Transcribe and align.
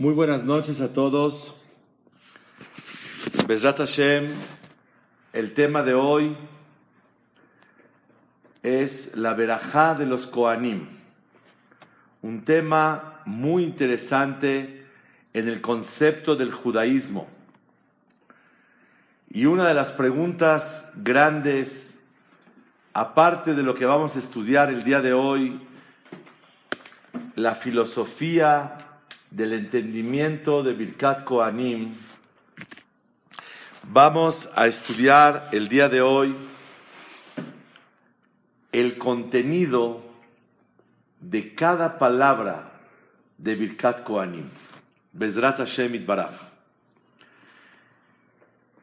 Muy 0.00 0.14
buenas 0.14 0.44
noches 0.44 0.80
a 0.80 0.92
todos. 0.92 1.56
Bezrat 3.48 3.78
Hashem, 3.78 4.28
el 5.32 5.54
tema 5.54 5.82
de 5.82 5.94
hoy 5.94 6.36
es 8.62 9.16
la 9.16 9.34
verajá 9.34 9.96
de 9.96 10.06
los 10.06 10.28
Koanim. 10.28 10.86
Un 12.22 12.44
tema 12.44 13.22
muy 13.26 13.64
interesante 13.64 14.86
en 15.32 15.48
el 15.48 15.60
concepto 15.60 16.36
del 16.36 16.52
judaísmo. 16.52 17.26
Y 19.28 19.46
una 19.46 19.66
de 19.66 19.74
las 19.74 19.90
preguntas 19.90 20.92
grandes, 20.98 22.10
aparte 22.92 23.52
de 23.52 23.64
lo 23.64 23.74
que 23.74 23.84
vamos 23.84 24.14
a 24.14 24.20
estudiar 24.20 24.68
el 24.68 24.84
día 24.84 25.00
de 25.00 25.12
hoy, 25.12 25.60
la 27.34 27.56
filosofía 27.56 28.84
del 29.30 29.52
entendimiento 29.52 30.62
de 30.62 30.72
Birkat 30.74 31.24
Koanim, 31.24 31.94
vamos 33.84 34.50
a 34.54 34.66
estudiar 34.66 35.48
el 35.52 35.68
día 35.68 35.88
de 35.88 36.00
hoy 36.00 36.34
el 38.72 38.98
contenido 38.98 40.02
de 41.20 41.54
cada 41.54 41.98
palabra 41.98 42.72
de 43.36 43.54
Birkat 43.54 44.02
Koanim. 44.02 44.48
Bezrat 45.12 45.58
Hashem 45.58 46.06
Baraj. 46.06 46.32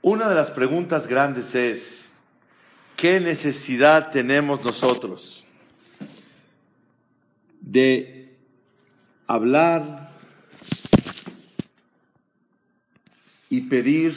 Una 0.02 0.30
de 0.30 0.36
las 0.36 0.52
preguntas 0.52 1.08
grandes 1.08 1.56
es, 1.56 2.20
¿qué 2.96 3.20
necesidad 3.20 4.12
tenemos 4.12 4.64
nosotros 4.64 5.46
de 7.62 8.38
hablar 9.28 10.15
y 13.56 13.62
pedir 13.62 14.14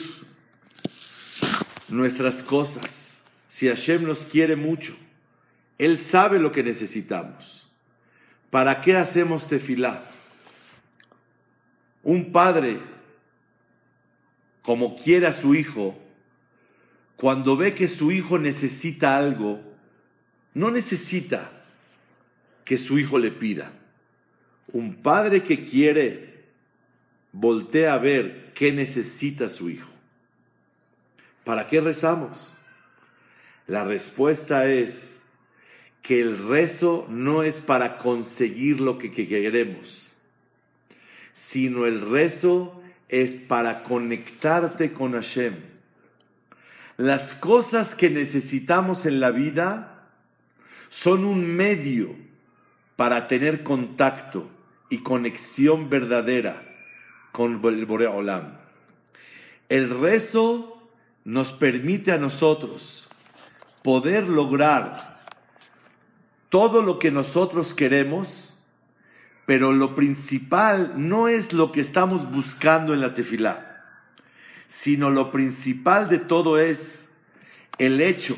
nuestras 1.87 2.43
cosas. 2.43 3.23
Si 3.47 3.69
Hashem 3.69 4.03
nos 4.03 4.25
quiere 4.25 4.57
mucho, 4.57 4.93
Él 5.77 5.97
sabe 5.97 6.39
lo 6.39 6.51
que 6.51 6.61
necesitamos. 6.61 7.69
¿Para 8.49 8.81
qué 8.81 8.97
hacemos 8.97 9.47
tefilá? 9.47 10.03
Un 12.03 12.33
padre, 12.33 12.79
como 14.61 14.97
quiere 14.97 15.27
a 15.27 15.31
su 15.31 15.55
hijo, 15.55 15.97
cuando 17.15 17.55
ve 17.55 17.73
que 17.73 17.87
su 17.87 18.11
hijo 18.11 18.39
necesita 18.39 19.17
algo, 19.17 19.61
no 20.53 20.69
necesita 20.69 21.49
que 22.65 22.77
su 22.77 22.99
hijo 22.99 23.17
le 23.17 23.31
pida. 23.31 23.71
Un 24.73 24.95
padre 24.95 25.43
que 25.43 25.63
quiere 25.63 26.28
voltea 27.31 27.93
a 27.93 27.97
ver 27.97 28.51
qué 28.53 28.71
necesita 28.71 29.49
su 29.49 29.69
hijo. 29.69 29.89
¿Para 31.43 31.67
qué 31.67 31.81
rezamos? 31.81 32.57
La 33.67 33.83
respuesta 33.83 34.67
es 34.67 35.31
que 36.01 36.21
el 36.21 36.47
rezo 36.47 37.07
no 37.09 37.43
es 37.43 37.61
para 37.61 37.97
conseguir 37.97 38.81
lo 38.81 38.97
que 38.97 39.11
queremos, 39.11 40.17
sino 41.33 41.85
el 41.85 42.01
rezo 42.01 42.81
es 43.09 43.37
para 43.37 43.83
conectarte 43.83 44.91
con 44.91 45.13
Hashem. 45.13 45.53
Las 46.97 47.33
cosas 47.33 47.95
que 47.95 48.09
necesitamos 48.09 49.05
en 49.05 49.19
la 49.19 49.31
vida 49.31 50.09
son 50.89 51.23
un 51.25 51.45
medio 51.45 52.15
para 52.95 53.27
tener 53.27 53.63
contacto 53.63 54.49
y 54.89 54.97
conexión 54.99 55.89
verdadera 55.89 56.68
con 57.31 57.61
el 57.63 57.85
Borea 57.85 58.11
Olam. 58.11 58.57
El 59.69 59.89
rezo 59.99 60.89
nos 61.23 61.53
permite 61.53 62.11
a 62.11 62.17
nosotros 62.17 63.09
poder 63.83 64.27
lograr 64.27 65.19
todo 66.49 66.81
lo 66.81 66.97
que 66.97 67.11
nosotros 67.11 67.73
queremos, 67.73 68.57
pero 69.45 69.71
lo 69.71 69.95
principal 69.95 70.93
no 70.97 71.27
es 71.27 71.53
lo 71.53 71.71
que 71.71 71.81
estamos 71.81 72.31
buscando 72.31 72.93
en 72.93 73.01
la 73.01 73.13
tefilá, 73.13 73.85
sino 74.67 75.09
lo 75.11 75.31
principal 75.31 76.09
de 76.09 76.17
todo 76.19 76.57
es 76.57 77.21
el 77.77 78.01
hecho 78.01 78.35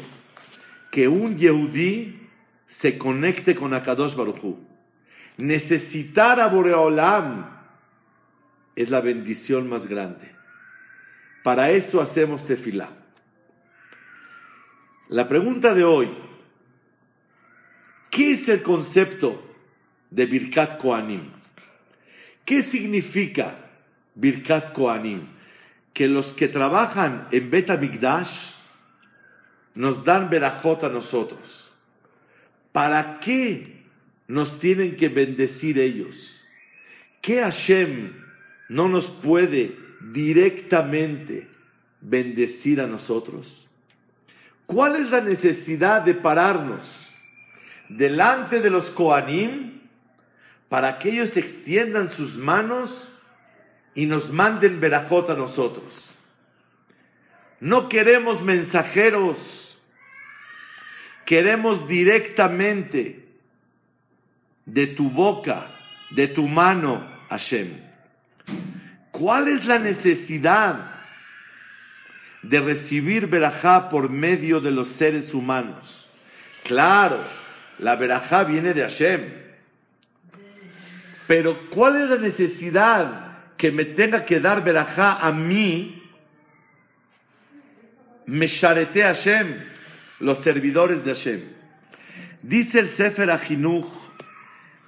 que 0.92 1.08
un 1.08 1.38
Yehudí 1.38 2.28
se 2.68 2.98
conecte 2.98 3.56
con 3.56 3.74
Akadosh 3.74 4.16
Baruchu. 4.16 4.60
Necesitar 5.38 6.40
a 6.40 6.48
Boreolam 6.48 7.51
es 8.76 8.90
la 8.90 9.02
bendición 9.02 9.70
más 9.70 9.88
grande. 9.88 10.32
Para 11.44 11.72
eso 11.72 12.02
hacemos 12.02 12.46
tefilá. 12.46 12.90
La 15.10 15.28
pregunta 15.28 15.74
de 15.74 15.84
hoy, 15.84 16.10
¿qué 18.10 18.32
es 18.32 18.48
el 18.48 18.62
concepto 18.62 19.44
de 20.10 20.26
Birkat 20.26 20.78
Koanim? 20.78 21.32
¿Qué 22.46 22.62
significa 22.62 23.58
Birkat 24.16 24.72
Koanim? 24.72 25.28
Que 25.94 26.08
los 26.08 26.34
que 26.34 26.48
trabajan 26.48 27.28
en 27.32 27.50
Bet 27.50 27.70
nos 29.76 30.04
dan 30.04 30.30
berajot 30.30 30.84
a 30.84 30.90
nosotros. 30.90 31.72
¿Para 32.72 33.20
qué 33.20 33.84
nos 34.28 34.60
tienen 34.60 34.96
que 34.96 35.10
bendecir 35.10 35.78
ellos? 35.78 36.46
¿Qué 37.22 37.42
Hashem 37.42 38.21
no 38.72 38.88
nos 38.88 39.08
puede 39.08 39.78
directamente 40.00 41.50
bendecir 42.00 42.80
a 42.80 42.88
nosotros? 42.88 43.70
¿Cuál 44.66 44.96
es 44.96 45.12
la 45.12 45.20
necesidad 45.20 46.04
de 46.04 46.14
pararnos 46.14 47.14
delante 47.90 48.62
de 48.62 48.70
los 48.70 48.90
Koanim 48.90 49.82
para 50.70 51.00
que 51.00 51.10
ellos 51.10 51.36
extiendan 51.36 52.08
sus 52.08 52.38
manos 52.38 53.10
y 53.94 54.06
nos 54.06 54.32
manden 54.32 54.80
verajot 54.80 55.30
a 55.30 55.36
nosotros? 55.36 56.16
No 57.60 57.90
queremos 57.90 58.42
mensajeros, 58.42 59.82
queremos 61.26 61.90
directamente 61.90 63.28
de 64.66 64.88
tu 64.88 65.10
boca, 65.10 65.70
de 66.12 66.30
tu 66.30 66.48
mano, 66.48 67.06
Hashem. 67.28 67.91
¿Cuál 69.22 69.50
es 69.50 69.66
la 69.66 69.78
necesidad 69.78 70.96
de 72.42 72.60
recibir 72.60 73.28
verajá 73.28 73.88
por 73.88 74.10
medio 74.10 74.60
de 74.60 74.72
los 74.72 74.88
seres 74.88 75.36
humanos? 75.36 76.10
Claro, 76.64 77.20
la 77.78 77.96
verajá 77.98 78.46
viene 78.46 78.74
de 78.74 78.82
Hashem. 78.82 79.22
Pero 81.28 81.70
¿cuál 81.70 82.02
es 82.02 82.10
la 82.10 82.18
necesidad 82.18 83.38
que 83.58 83.72
me 83.72 83.86
tenga 83.86 84.26
que 84.26 84.40
dar 84.40 84.64
verajá 84.64 85.20
a 85.20 85.32
mí? 85.32 86.04
Me 88.26 88.48
sharete 88.48 89.04
Hashem, 89.04 89.54
los 90.20 90.40
servidores 90.40 91.06
de 91.06 91.14
Hashem. 91.14 91.42
Dice 92.42 92.80
el 92.80 92.90
Sefer 92.90 93.30
Ajinuch, 93.30 93.86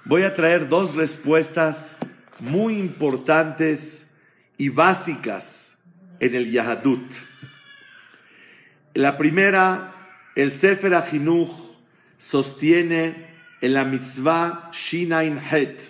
voy 0.04 0.24
a 0.24 0.34
traer 0.34 0.68
dos 0.68 0.96
respuestas 0.96 1.98
muy 2.40 2.80
importantes 2.80 4.10
y 4.56 4.68
básicas 4.68 5.84
en 6.20 6.34
el 6.34 6.50
Yahadut. 6.50 7.04
La 8.94 9.18
primera, 9.18 9.92
el 10.36 10.52
Sefer 10.52 10.94
Achinuch 10.94 11.50
sostiene 12.18 13.34
en 13.60 13.74
la 13.74 13.84
mitzvah 13.84 14.70
Shinain 14.72 15.38
Het. 15.38 15.82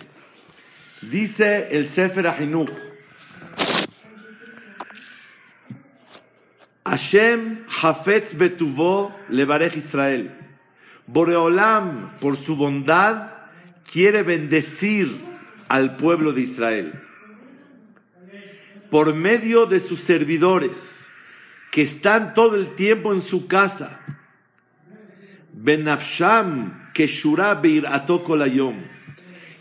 Dice 1.01 1.67
el 1.71 1.87
Sefer 1.87 2.27
Achinuch, 2.27 2.71
Hashem 6.83 7.65
Hafetz 7.81 8.37
Betuvo 8.37 9.15
Levarech 9.29 9.75
Israel. 9.75 10.31
Boreolam, 11.07 12.17
por 12.19 12.37
su 12.37 12.55
bondad, 12.55 13.31
quiere 13.91 14.23
bendecir 14.23 15.11
al 15.67 15.97
pueblo 15.97 16.31
de 16.31 16.41
Israel 16.41 17.04
por 18.95 19.13
medio 19.13 19.65
de 19.65 19.81
sus 19.81 19.99
servidores 19.99 21.09
que 21.69 21.81
están 21.81 22.33
todo 22.33 22.55
el 22.55 22.75
tiempo 22.75 23.11
en 23.11 23.21
su 23.21 23.45
casa. 23.45 23.99
Benafsham 25.51 26.93
Keshura 26.93 27.55
Beir 27.55 27.87
Atokolayom. 27.87 28.77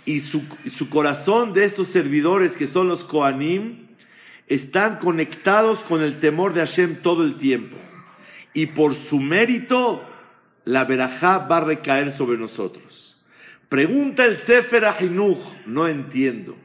Y 0.05 0.21
su, 0.21 0.45
su 0.71 0.89
corazón 0.89 1.53
de 1.53 1.65
estos 1.65 1.89
servidores 1.89 2.57
que 2.57 2.69
son 2.69 2.87
los 2.87 3.03
Koanim 3.03 3.89
están 4.47 5.01
conectados 5.01 5.81
con 5.81 6.01
el 6.01 6.21
temor 6.21 6.55
de 6.55 6.61
Hashem 6.61 7.03
todo 7.03 7.25
el 7.25 7.35
tiempo. 7.35 7.77
Y 8.53 8.67
por 8.67 8.95
su 8.95 9.19
mérito, 9.19 10.09
la 10.65 10.85
verajá 10.85 11.39
va 11.39 11.57
a 11.57 11.65
recaer 11.65 12.13
sobre 12.13 12.39
nosotros. 12.39 13.25
Pregunta 13.69 14.27
el 14.27 14.37
Sefer 14.37 14.85
Ahinuch, 14.85 15.67
no 15.67 15.89
entiendo. 15.89 16.57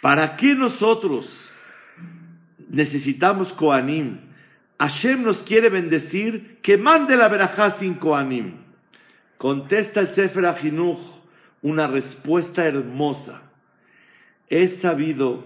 ¿Para 0.00 0.36
qué 0.36 0.54
nosotros 0.54 1.50
necesitamos 2.68 3.52
Koanim? 3.52 4.18
Hashem 4.78 5.22
nos 5.22 5.42
quiere 5.42 5.68
bendecir, 5.68 6.58
que 6.62 6.76
mande 6.76 7.16
la 7.16 7.28
verajá 7.28 7.70
sin 7.70 7.94
Koanim. 7.94 8.54
Contesta 9.38 10.00
el 10.00 10.08
Sefer 10.08 10.46
Ajinuch 10.46 10.98
una 11.62 11.86
respuesta 11.86 12.64
hermosa. 12.64 13.52
He 14.48 14.68
sabido 14.68 15.44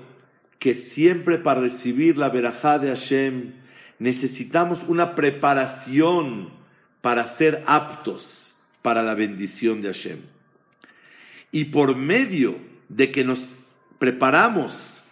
que 0.58 0.74
siempre 0.74 1.38
para 1.38 1.60
recibir 1.60 2.18
la 2.18 2.28
verajá 2.28 2.78
de 2.78 2.88
Hashem 2.88 3.54
necesitamos 3.98 4.84
una 4.86 5.14
preparación 5.14 6.50
para 7.00 7.26
ser 7.26 7.62
aptos 7.66 8.62
para 8.82 9.02
la 9.02 9.14
bendición 9.14 9.80
de 9.80 9.88
Hashem. 9.88 10.18
Y 11.52 11.66
por 11.66 11.96
medio 11.96 12.56
de 12.88 13.10
que 13.10 13.24
nos 13.24 13.60
preparamos 14.00 15.02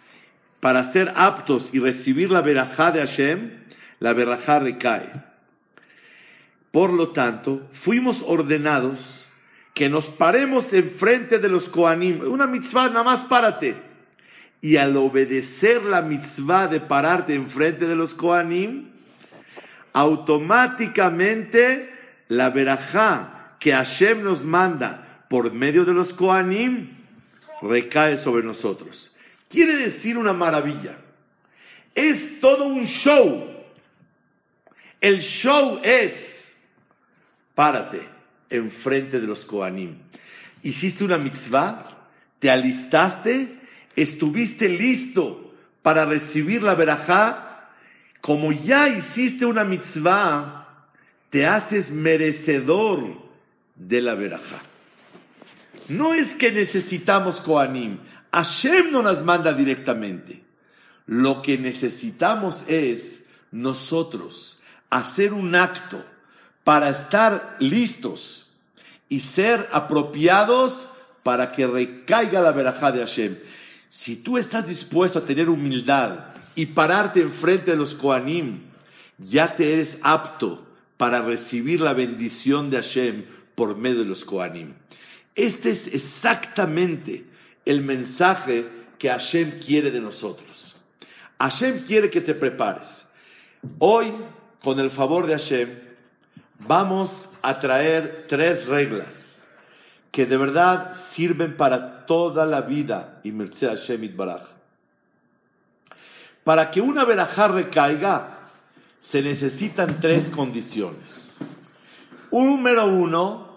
para 0.59 0.83
ser 0.83 1.13
aptos 1.15 1.69
y 1.71 1.79
recibir 1.79 2.31
la 2.31 2.41
verajá 2.41 2.91
de 2.91 2.99
Hashem, 2.99 3.51
la 3.99 4.13
verajá 4.13 4.59
recae. 4.59 5.07
Por 6.71 6.91
lo 6.91 7.09
tanto, 7.09 7.67
fuimos 7.71 8.23
ordenados 8.27 9.27
que 9.73 9.89
nos 9.89 10.07
paremos 10.07 10.73
enfrente 10.73 11.39
de 11.39 11.49
los 11.49 11.69
Koanim. 11.69 12.21
Una 12.27 12.47
mitzvah, 12.47 12.89
nada 12.89 13.03
más 13.03 13.25
párate. 13.25 13.75
Y 14.59 14.75
al 14.75 14.97
obedecer 14.97 15.85
la 15.85 16.01
mitzvah 16.01 16.67
de 16.67 16.79
pararte 16.79 17.35
enfrente 17.35 17.87
de 17.87 17.95
los 17.95 18.15
Koanim, 18.15 18.89
automáticamente 19.93 21.93
la 22.27 22.49
verajá 22.49 23.55
que 23.59 23.71
Hashem 23.71 24.23
nos 24.23 24.43
manda 24.43 25.25
por 25.29 25.53
medio 25.53 25.85
de 25.85 25.93
los 25.93 26.11
Koanim 26.11 26.98
recae 27.61 28.17
sobre 28.17 28.43
nosotros. 28.43 29.15
Quiere 29.47 29.75
decir 29.75 30.17
una 30.17 30.33
maravilla. 30.33 30.97
Es 31.95 32.39
todo 32.39 32.65
un 32.65 32.85
show. 32.85 33.47
El 35.01 35.21
show 35.21 35.79
es, 35.83 36.69
párate 37.55 38.19
enfrente 38.49 39.19
de 39.19 39.27
los 39.27 39.45
Koanim. 39.45 39.97
Hiciste 40.63 41.03
una 41.03 41.17
mitzvah, 41.17 42.07
te 42.39 42.49
alistaste, 42.49 43.59
estuviste 43.95 44.69
listo 44.69 45.53
para 45.81 46.05
recibir 46.05 46.63
la 46.63 46.75
verajá. 46.75 47.69
Como 48.21 48.51
ya 48.51 48.89
hiciste 48.89 49.45
una 49.45 49.63
mitzvah, 49.63 50.87
te 51.29 51.45
haces 51.45 51.91
merecedor 51.91 52.99
de 53.75 54.01
la 54.01 54.15
verajá. 54.15 54.59
No 55.89 56.13
es 56.13 56.33
que 56.33 56.51
necesitamos 56.51 57.41
Koanim. 57.41 57.99
Hashem 58.31 58.91
no 58.91 59.01
nos 59.01 59.23
manda 59.23 59.53
directamente. 59.53 60.43
Lo 61.07 61.41
que 61.41 61.57
necesitamos 61.57 62.65
es 62.67 63.29
nosotros 63.51 64.59
hacer 64.91 65.33
un 65.33 65.55
acto 65.55 66.03
para 66.63 66.89
estar 66.89 67.57
listos 67.59 68.51
y 69.09 69.21
ser 69.21 69.67
apropiados 69.71 70.91
para 71.23 71.51
que 71.51 71.65
recaiga 71.65 72.41
la 72.41 72.51
verajá 72.51 72.91
de 72.91 72.99
Hashem. 72.99 73.35
Si 73.89 74.17
tú 74.17 74.37
estás 74.37 74.67
dispuesto 74.67 75.17
a 75.19 75.23
tener 75.23 75.49
humildad 75.49 76.27
y 76.53 76.67
pararte 76.67 77.21
enfrente 77.21 77.71
de 77.71 77.77
los 77.77 77.95
Koanim, 77.95 78.61
ya 79.17 79.55
te 79.55 79.73
eres 79.73 79.99
apto 80.03 80.63
para 80.97 81.23
recibir 81.23 81.81
la 81.81 81.93
bendición 81.93 82.69
de 82.69 82.77
Hashem 82.77 83.25
por 83.55 83.75
medio 83.75 83.99
de 83.99 84.05
los 84.05 84.23
Koanim. 84.23 84.75
Este 85.39 85.69
es 85.69 85.87
exactamente 85.87 87.25
el 87.63 87.81
mensaje 87.81 88.67
que 88.97 89.07
Hashem 89.07 89.51
quiere 89.65 89.89
de 89.89 90.01
nosotros. 90.01 90.75
Hashem 91.39 91.79
quiere 91.79 92.09
que 92.09 92.19
te 92.19 92.33
prepares. 92.33 93.13
Hoy, 93.77 94.13
con 94.61 94.81
el 94.81 94.91
favor 94.91 95.27
de 95.27 95.35
Hashem, 95.35 95.69
vamos 96.67 97.35
a 97.41 97.57
traer 97.57 98.25
tres 98.27 98.65
reglas 98.65 99.47
que 100.11 100.25
de 100.25 100.35
verdad 100.35 100.91
sirven 100.91 101.55
para 101.55 102.05
toda 102.05 102.45
la 102.45 102.59
vida. 102.59 103.21
Y 103.23 103.31
Hashem 103.31 104.17
Baraj. 104.17 104.43
Para 106.43 106.69
que 106.69 106.81
una 106.81 107.05
verajá 107.05 107.47
recaiga, 107.47 108.41
se 108.99 109.21
necesitan 109.21 110.01
tres 110.01 110.31
condiciones. 110.31 111.37
Número 112.29 112.87
uno, 112.87 113.48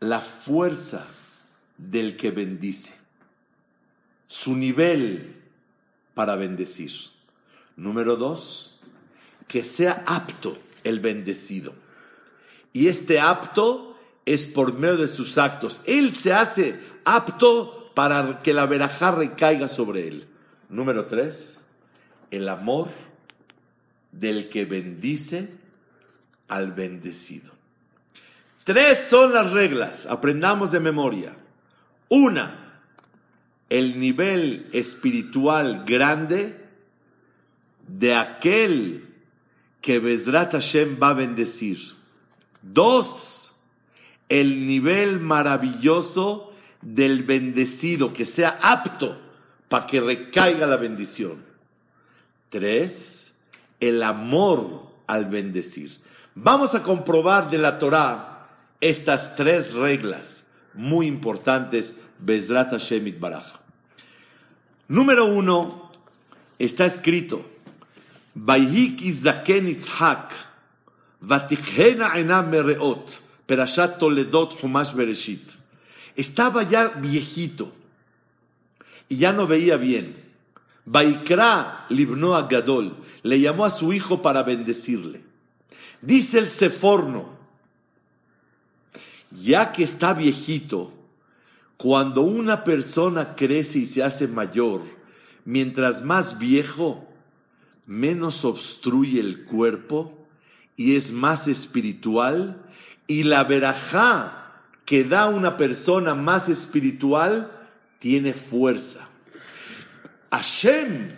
la 0.00 0.20
fuerza 0.20 1.06
del 1.78 2.16
que 2.16 2.30
bendice, 2.30 2.94
su 4.28 4.56
nivel 4.56 5.36
para 6.14 6.36
bendecir. 6.36 6.92
Número 7.76 8.16
dos, 8.16 8.80
que 9.48 9.62
sea 9.62 10.04
apto 10.06 10.58
el 10.84 11.00
bendecido. 11.00 11.74
Y 12.72 12.88
este 12.88 13.20
apto 13.20 13.98
es 14.24 14.46
por 14.46 14.74
medio 14.74 14.96
de 14.96 15.08
sus 15.08 15.38
actos. 15.38 15.80
Él 15.86 16.12
se 16.12 16.32
hace 16.32 16.80
apto 17.04 17.92
para 17.94 18.42
que 18.42 18.52
la 18.52 18.66
verajá 18.66 19.12
recaiga 19.12 19.68
sobre 19.68 20.08
él. 20.08 20.26
Número 20.68 21.06
tres, 21.06 21.68
el 22.30 22.48
amor 22.48 22.88
del 24.12 24.48
que 24.48 24.64
bendice 24.64 25.54
al 26.48 26.72
bendecido. 26.72 27.55
Tres 28.66 28.98
son 28.98 29.32
las 29.32 29.52
reglas, 29.52 30.06
aprendamos 30.06 30.72
de 30.72 30.80
memoria. 30.80 31.36
Una, 32.08 32.82
el 33.70 34.00
nivel 34.00 34.68
espiritual 34.72 35.84
grande 35.86 36.60
de 37.86 38.16
aquel 38.16 39.08
que 39.80 40.00
Bezrat 40.00 40.50
Hashem 40.50 40.98
va 41.00 41.10
a 41.10 41.14
bendecir. 41.14 41.78
Dos, 42.60 43.66
el 44.28 44.66
nivel 44.66 45.20
maravilloso 45.20 46.52
del 46.82 47.22
bendecido, 47.22 48.12
que 48.12 48.26
sea 48.26 48.58
apto 48.60 49.16
para 49.68 49.86
que 49.86 50.00
recaiga 50.00 50.66
la 50.66 50.76
bendición. 50.76 51.40
Tres, 52.48 53.42
el 53.78 54.02
amor 54.02 54.90
al 55.06 55.26
bendecir. 55.26 55.96
Vamos 56.34 56.74
a 56.74 56.82
comprobar 56.82 57.48
de 57.48 57.58
la 57.58 57.78
Torah 57.78 58.35
estas 58.80 59.36
tres 59.36 59.74
reglas 59.74 60.54
muy 60.74 61.06
importantes, 61.06 62.00
Bezrat 62.18 62.70
Hashem. 62.70 63.14
Número 64.88 65.26
uno, 65.26 65.90
está 66.58 66.86
escrito, 66.86 67.44
Humash 74.62 74.94
Bereshit. 74.94 75.52
Estaba 76.14 76.62
ya 76.62 76.88
viejito 76.88 77.72
y 79.08 79.16
ya 79.16 79.32
no 79.32 79.46
veía 79.46 79.76
bien. 79.76 80.24
Vaikra 80.84 81.86
libno 81.88 82.32
Gadol, 82.48 82.96
le 83.22 83.40
llamó 83.40 83.64
a 83.64 83.70
su 83.70 83.92
hijo 83.92 84.22
para 84.22 84.42
bendecirle. 84.42 85.22
Dice 86.00 86.38
el 86.38 86.48
Seforno, 86.48 87.35
ya 89.42 89.72
que 89.72 89.82
está 89.82 90.14
viejito, 90.14 90.92
cuando 91.76 92.22
una 92.22 92.64
persona 92.64 93.34
crece 93.36 93.80
y 93.80 93.86
se 93.86 94.02
hace 94.02 94.28
mayor, 94.28 94.82
mientras 95.44 96.02
más 96.02 96.38
viejo, 96.38 97.06
menos 97.86 98.44
obstruye 98.44 99.20
el 99.20 99.44
cuerpo 99.44 100.26
y 100.76 100.96
es 100.96 101.12
más 101.12 101.48
espiritual, 101.48 102.62
y 103.06 103.22
la 103.22 103.44
verajá 103.44 104.62
que 104.84 105.04
da 105.04 105.28
una 105.28 105.56
persona 105.56 106.14
más 106.14 106.48
espiritual 106.48 107.52
tiene 107.98 108.32
fuerza. 108.32 109.08
Hashem 110.30 111.12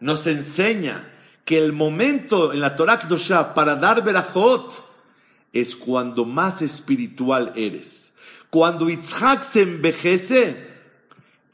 nos 0.00 0.26
enseña 0.26 1.10
que 1.44 1.58
el 1.58 1.72
momento 1.72 2.52
en 2.52 2.60
la 2.60 2.76
Torah 2.76 2.98
Kdosha 2.98 3.54
para 3.54 3.76
dar 3.76 4.02
verajot 4.02 4.93
es 5.54 5.76
cuando 5.76 6.26
más 6.26 6.60
espiritual 6.60 7.52
eres. 7.56 8.18
Cuando 8.50 8.90
Itzhak 8.90 9.42
se 9.42 9.62
envejece, 9.62 10.74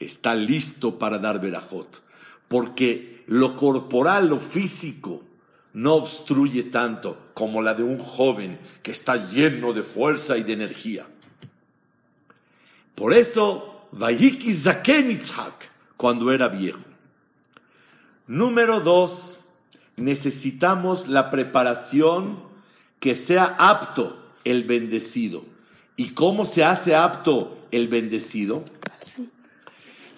está 0.01 0.35
listo 0.35 0.99
para 0.99 1.19
dar 1.19 1.41
verajot, 1.41 2.03
porque 2.49 3.23
lo 3.27 3.57
corporal, 3.57 4.29
lo 4.29 4.41
físico, 4.41 5.23
no 5.73 5.95
obstruye 5.95 6.65
tanto 6.65 7.31
como 7.35 7.63
la 7.63 7.75
de 7.75 7.85
un 7.85 7.99
joven 7.99 8.59
que 8.83 8.91
está 8.91 9.31
lleno 9.31 9.73
de 9.73 9.83
fuerza 9.83 10.37
y 10.37 10.43
de 10.43 10.55
energía. 10.55 11.07
Por 12.95 13.13
eso, 13.15 13.87
Vayiki 13.93 14.53
Zaken 14.53 15.11
Itzhak, 15.11 15.71
cuando 15.97 16.33
era 16.33 16.49
viejo. 16.49 16.81
Número 18.27 18.81
dos, 18.81 19.53
necesitamos 19.97 21.09
la 21.09 21.31
preparación 21.31 22.50
que 23.01 23.17
sea 23.17 23.57
apto 23.59 24.35
el 24.45 24.65
bendecido. 24.65 25.45
¿Y 25.97 26.11
cómo 26.11 26.47
se 26.47 26.65
hace 26.65 26.95
apto 26.95 27.67
el 27.73 27.89
bendecido? 27.89 28.65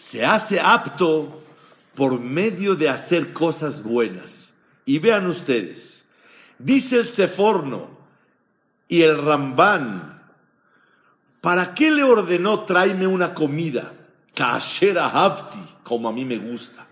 se 0.03 0.25
hace 0.25 0.59
apto 0.59 1.45
por 1.95 2.19
medio 2.19 2.75
de 2.75 2.89
hacer 2.89 3.33
cosas 3.33 3.85
buenas. 3.85 4.63
Y 4.85 4.99
vean 4.99 5.29
ustedes, 5.29 6.15
dice 6.59 6.99
el 6.99 7.07
Seforno 7.07 7.89
y 8.89 9.03
el 9.03 9.17
Rambán, 9.17 10.21
¿para 11.41 11.73
qué 11.75 11.93
le 11.93 12.03
ordenó 12.03 12.65
tráeme 12.65 13.07
una 13.07 13.33
comida? 13.33 13.95
Kashera 14.35 15.07
hafti, 15.07 15.63
como 15.85 16.09
a 16.09 16.13
mí 16.13 16.25
me 16.25 16.39
gusta. 16.39 16.85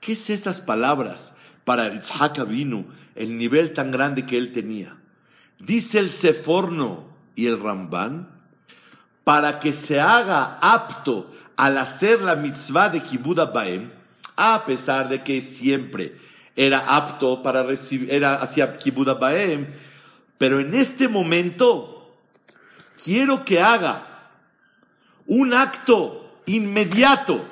¿Qué 0.00 0.12
es 0.12 0.28
estas 0.28 0.60
palabras 0.60 1.36
para 1.64 1.94
Itzhak 1.94 2.48
vino 2.48 2.84
el 3.14 3.38
nivel 3.38 3.72
tan 3.74 3.92
grande 3.92 4.26
que 4.26 4.36
él 4.36 4.52
tenía? 4.52 4.99
Dice 5.60 5.98
el 5.98 6.10
Seforno 6.10 7.04
y 7.36 7.46
el 7.46 7.60
Rambán, 7.60 8.28
para 9.24 9.60
que 9.60 9.74
se 9.74 10.00
haga 10.00 10.58
apto 10.60 11.30
al 11.56 11.76
hacer 11.76 12.22
la 12.22 12.34
mitzvah 12.34 12.88
de 12.88 13.02
Kibbud 13.02 13.38
Baem, 13.52 13.92
a 14.36 14.64
pesar 14.64 15.10
de 15.10 15.22
que 15.22 15.42
siempre 15.42 16.16
era 16.56 16.96
apto 16.96 17.42
para 17.42 17.62
recibir, 17.62 18.10
era 18.10 18.36
hacia 18.36 18.78
Kibbud 18.78 19.18
Baem, 19.18 19.66
pero 20.38 20.60
en 20.60 20.74
este 20.74 21.08
momento 21.08 22.16
quiero 23.04 23.44
que 23.44 23.60
haga 23.60 24.02
un 25.26 25.52
acto 25.52 26.40
inmediato 26.46 27.44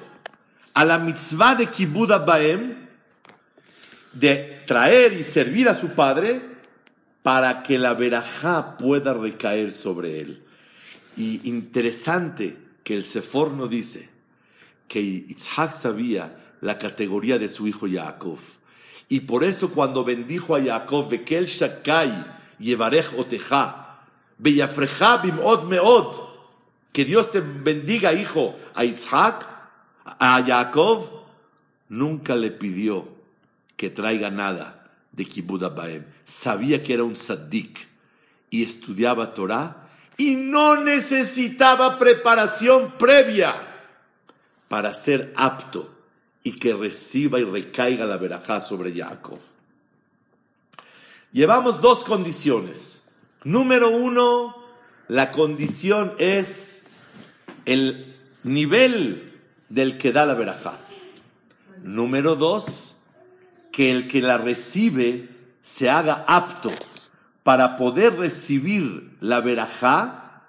a 0.72 0.86
la 0.86 0.98
mitzvah 0.98 1.56
de 1.56 1.66
Kibbud 1.66 2.24
Baem, 2.24 2.88
de 4.14 4.62
traer 4.66 5.12
y 5.12 5.24
servir 5.24 5.68
a 5.68 5.74
su 5.74 5.90
padre, 5.90 6.40
para 7.22 7.62
que 7.62 7.78
la 7.78 7.94
verajá 7.94 8.76
pueda 8.78 9.14
recaer 9.14 9.72
sobre 9.72 10.20
él. 10.20 10.42
Y 11.16 11.48
interesante 11.48 12.56
que 12.84 12.96
el 12.96 13.04
Seforno 13.04 13.66
dice 13.66 14.08
que 14.86 15.00
Isaac 15.00 15.72
sabía 15.72 16.56
la 16.60 16.78
categoría 16.78 17.38
de 17.38 17.48
su 17.48 17.66
hijo 17.66 17.86
Jacob. 17.90 18.38
Y 19.08 19.20
por 19.20 19.44
eso 19.44 19.70
cuando 19.70 20.04
bendijo 20.04 20.54
a 20.54 20.62
Jacob, 20.62 21.08
Bekel 21.08 21.46
Shakai, 21.46 22.12
Yevarej 22.58 23.18
Oteja, 23.18 24.00
Beyafreja 24.38 25.18
Bimod 25.18 25.64
Meod, 25.64 26.28
que 26.92 27.04
Dios 27.04 27.30
te 27.30 27.40
bendiga, 27.40 28.12
hijo, 28.12 28.56
a 28.74 28.84
Isaac, 28.84 29.46
a 30.04 30.42
Jacob, 30.42 31.06
nunca 31.88 32.36
le 32.36 32.50
pidió 32.50 33.08
que 33.76 33.90
traiga 33.90 34.30
nada 34.30 34.77
de 35.18 35.26
Kibbud 35.26 35.68
Baem. 35.74 36.04
Sabía 36.24 36.82
que 36.82 36.94
era 36.94 37.02
un 37.02 37.16
saddik 37.16 37.86
y 38.50 38.62
estudiaba 38.62 39.34
Torah 39.34 39.88
y 40.16 40.36
no 40.36 40.80
necesitaba 40.80 41.98
preparación 41.98 42.92
previa 42.92 43.54
para 44.68 44.94
ser 44.94 45.32
apto 45.36 45.92
y 46.42 46.52
que 46.58 46.72
reciba 46.72 47.40
y 47.40 47.44
recaiga 47.44 48.06
la 48.06 48.16
verajá 48.16 48.60
sobre 48.60 48.94
Jacob. 48.94 49.40
Llevamos 51.32 51.82
dos 51.82 52.04
condiciones. 52.04 53.12
Número 53.42 53.90
uno, 53.90 54.56
la 55.08 55.32
condición 55.32 56.12
es 56.18 56.90
el 57.64 58.16
nivel 58.44 59.36
del 59.68 59.98
que 59.98 60.12
da 60.12 60.26
la 60.26 60.34
verajá. 60.34 60.78
Número 61.82 62.36
dos, 62.36 62.97
que 63.78 63.92
el 63.92 64.08
que 64.08 64.20
la 64.20 64.38
recibe 64.38 65.28
se 65.62 65.88
haga 65.88 66.24
apto 66.26 66.72
para 67.44 67.76
poder 67.76 68.16
recibir 68.16 69.16
la 69.20 69.40
verajá 69.40 70.42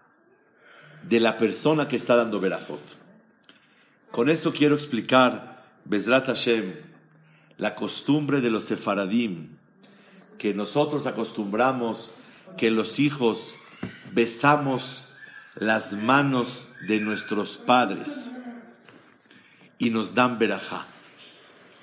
de 1.03 1.19
la 1.19 1.37
persona 1.37 1.87
que 1.87 1.95
está 1.95 2.15
dando 2.15 2.39
verajot. 2.39 2.81
Con 4.09 4.31
eso 4.31 4.51
quiero 4.51 4.73
explicar, 4.73 5.63
Bezrat 5.85 6.25
Hashem, 6.25 6.73
la 7.59 7.75
costumbre 7.75 8.41
de 8.41 8.49
los 8.49 8.65
sefaradim, 8.65 9.49
que 10.39 10.55
nosotros 10.55 11.05
acostumbramos 11.05 12.15
que 12.57 12.71
los 12.71 12.97
hijos 12.99 13.57
besamos 14.11 15.09
las 15.53 15.93
manos 15.93 16.69
de 16.87 16.99
nuestros 16.99 17.57
padres 17.57 18.31
y 19.77 19.91
nos 19.91 20.15
dan 20.15 20.39
verajá 20.39 20.83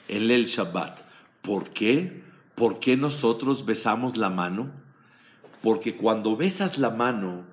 en 0.09 0.29
el 0.29 0.47
Shabbat. 0.47 1.06
¿Por 1.47 1.71
qué? 1.71 2.25
¿Por 2.57 2.81
qué 2.81 2.97
nosotros 2.97 3.65
besamos 3.65 4.17
la 4.17 4.31
mano? 4.31 4.73
Porque 5.63 5.95
cuando 5.95 6.37
besas 6.37 6.77
la 6.77 6.91
mano, 6.91 7.45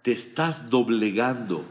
te 0.00 0.10
estás 0.10 0.70
doblegando 0.70 1.62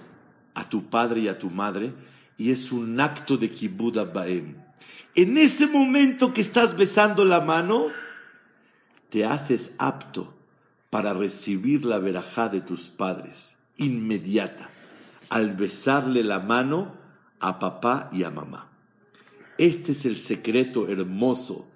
a 0.53 0.69
tu 0.69 0.91
padre 0.91 1.21
y 1.21 1.27
a 1.27 1.39
tu 1.39 1.49
madre 1.49 1.91
y 2.37 2.51
es 2.51 2.71
un 2.71 2.99
acto 2.99 3.35
de 3.35 3.49
kibbud 3.49 3.97
baem. 4.13 4.57
En 5.15 5.39
ese 5.39 5.65
momento 5.65 6.35
que 6.35 6.41
estás 6.41 6.77
besando 6.77 7.25
la 7.25 7.41
mano, 7.41 7.87
te 9.09 9.25
haces 9.25 9.75
apto 9.79 10.37
para 10.91 11.15
recibir 11.15 11.83
la 11.83 11.97
verajá 11.97 12.49
de 12.49 12.61
tus 12.61 12.89
padres, 12.89 13.69
inmediata, 13.77 14.69
al 15.31 15.55
besarle 15.55 16.23
la 16.23 16.39
mano 16.39 16.93
a 17.39 17.57
papá 17.57 18.11
y 18.13 18.21
a 18.21 18.29
mamá. 18.29 18.68
Este 19.59 19.91
es 19.91 20.05
el 20.05 20.17
secreto 20.17 20.87
hermoso 20.87 21.69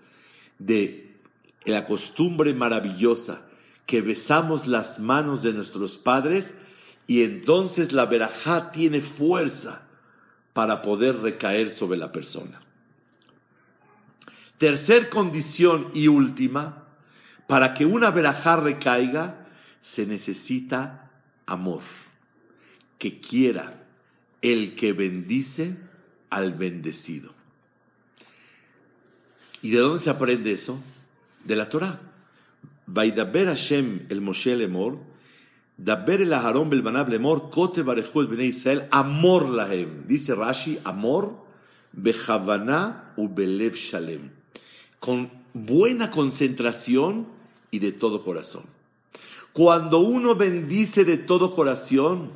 de 0.57 1.17
la 1.65 1.85
costumbre 1.85 2.53
maravillosa 2.53 3.45
que 3.85 4.01
besamos 4.01 4.67
las 4.67 4.99
manos 4.99 5.43
de 5.43 5.51
nuestros 5.51 5.97
padres 5.97 6.61
y 7.07 7.23
entonces 7.23 7.91
la 7.91 8.05
verajá 8.05 8.71
tiene 8.71 9.01
fuerza 9.01 9.85
para 10.53 10.81
poder 10.81 11.17
recaer 11.17 11.69
sobre 11.71 11.97
la 11.97 12.13
persona. 12.13 12.61
Tercer 14.57 15.09
condición 15.09 15.91
y 15.93 16.07
última, 16.07 16.85
para 17.47 17.73
que 17.73 17.85
una 17.85 18.11
verajá 18.11 18.55
recaiga, 18.55 19.45
se 19.81 20.05
necesita 20.05 21.11
amor, 21.45 21.81
que 22.97 23.19
quiera 23.19 23.83
el 24.41 24.73
que 24.73 24.93
bendice 24.93 25.77
al 26.29 26.53
bendecido. 26.53 27.42
¿Y 29.63 29.71
de 29.71 29.79
dónde 29.79 30.03
se 30.03 30.09
aprende 30.09 30.51
eso? 30.51 30.77
De 31.45 31.55
la 31.55 31.69
Torah. 31.69 31.99
Vaidaber 32.85 33.47
Hashem 33.47 34.07
el 34.09 34.19
Moshe 34.19 34.55
Lemor, 34.57 34.99
Daber 35.77 36.21
el 36.21 36.33
Aharon 36.33 36.69
Belbanab 36.69 37.07
Lemor, 37.07 37.49
Kote 37.49 37.81
Barejú 37.81 38.19
el 38.19 38.27
Bnei 38.27 38.47
Israel, 38.49 38.87
Amor 38.91 39.49
Lahem. 39.49 40.05
Dice 40.05 40.35
Rashi, 40.35 40.77
Amor, 40.83 41.33
Bejavaná 41.93 43.13
u 43.15 43.29
Belev 43.29 43.75
Shalem. 43.75 44.31
Con 44.99 45.31
buena 45.53 46.11
concentración 46.11 47.25
y 47.71 47.79
de 47.79 47.93
todo 47.93 48.21
corazón. 48.23 48.63
Cuando 49.53 49.99
uno 49.99 50.35
bendice 50.35 51.05
de 51.05 51.17
todo 51.17 51.55
corazón, 51.55 52.31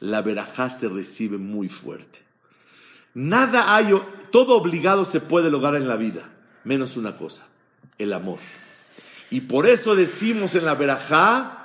la 0.00 0.22
verajá 0.22 0.70
se 0.70 0.88
recibe 0.88 1.36
muy 1.36 1.68
fuerte. 1.68 2.20
Nada 3.12 3.74
hay 3.74 3.92
todo 4.30 4.56
obligado 4.56 5.04
se 5.04 5.20
puede 5.20 5.50
lograr 5.50 5.74
en 5.74 5.88
la 5.88 5.96
vida, 5.96 6.30
menos 6.64 6.96
una 6.96 7.16
cosa, 7.16 7.46
el 7.98 8.12
amor. 8.12 8.38
Y 9.30 9.42
por 9.42 9.66
eso 9.66 9.94
decimos 9.94 10.54
en 10.54 10.64
la 10.64 10.74
verajá, 10.74 11.56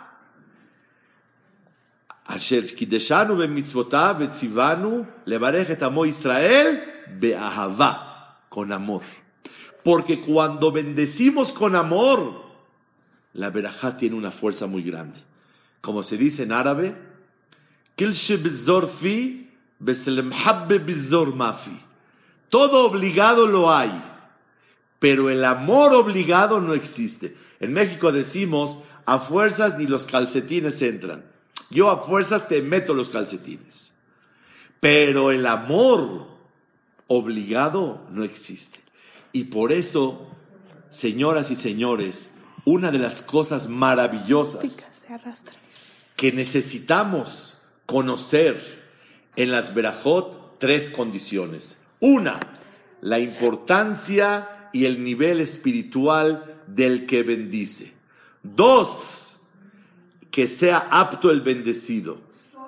Asher 2.26 2.76
kideshanu 2.76 3.38
bemitzvotav 3.38 4.20
betzivanu 4.20 5.06
levarej 5.26 5.72
et 5.72 5.84
amo 5.84 6.06
Israel 6.06 6.82
be'ahava, 7.20 8.40
con 8.50 8.72
amor. 8.72 9.04
Porque 9.84 10.20
cuando 10.20 10.72
bendecimos 10.72 11.54
con 11.54 11.76
amor, 11.76 12.46
la 13.34 13.52
verajá 13.52 13.96
tiene 13.96 14.16
una 14.16 14.32
fuerza 14.32 14.66
muy 14.66 14.82
grande. 14.82 15.20
Como 15.82 16.02
se 16.02 16.18
dice 16.18 16.44
en 16.44 16.52
árabe, 16.52 16.96
todo 22.50 22.88
obligado 22.88 23.48
lo 23.48 23.74
hay, 23.74 23.92
pero 25.00 25.30
el 25.30 25.44
amor 25.44 25.94
obligado 25.94 26.62
no 26.62 26.74
existe. 26.74 27.36
En 27.60 27.74
México 27.74 28.12
decimos, 28.12 28.84
a 29.06 29.20
fuerzas 29.20 29.78
ni 29.78 29.88
los 29.88 30.06
calcetines 30.06 30.82
entran. 30.82 31.26
Yo 31.70 31.90
a 31.90 32.02
fuerzas 32.04 32.48
te 32.48 32.62
meto 32.62 32.94
los 32.94 33.10
calcetines. 33.10 33.96
Pero 34.80 35.32
el 35.32 35.46
amor 35.46 36.28
obligado 37.08 38.06
no 38.12 38.24
existe. 38.24 38.80
Y 39.32 39.46
por 39.46 39.72
eso, 39.72 40.28
señoras 40.90 41.52
y 41.52 41.56
señores, 41.56 42.36
una 42.66 42.92
de 42.92 43.00
las 43.00 43.22
cosas 43.22 43.70
maravillosas 43.70 44.88
que 46.16 46.32
necesitamos 46.32 47.68
conocer 47.86 48.86
en 49.36 49.52
las 49.52 49.74
Berajot, 49.74 50.58
tres 50.60 50.90
condiciones. 50.90 51.85
Una, 52.00 52.40
la 53.02 53.20
importancia 53.20 54.70
y 54.74 54.86
el 54.86 55.04
nivel 55.04 55.40
espiritual 55.40 56.60
del 56.68 57.06
que 57.06 57.24
bendice. 57.24 57.94
Dos, 58.44 59.52
que 60.32 60.48
sea 60.48 60.88
apto 60.92 61.32
el 61.32 61.42
bendecido. 61.42 62.18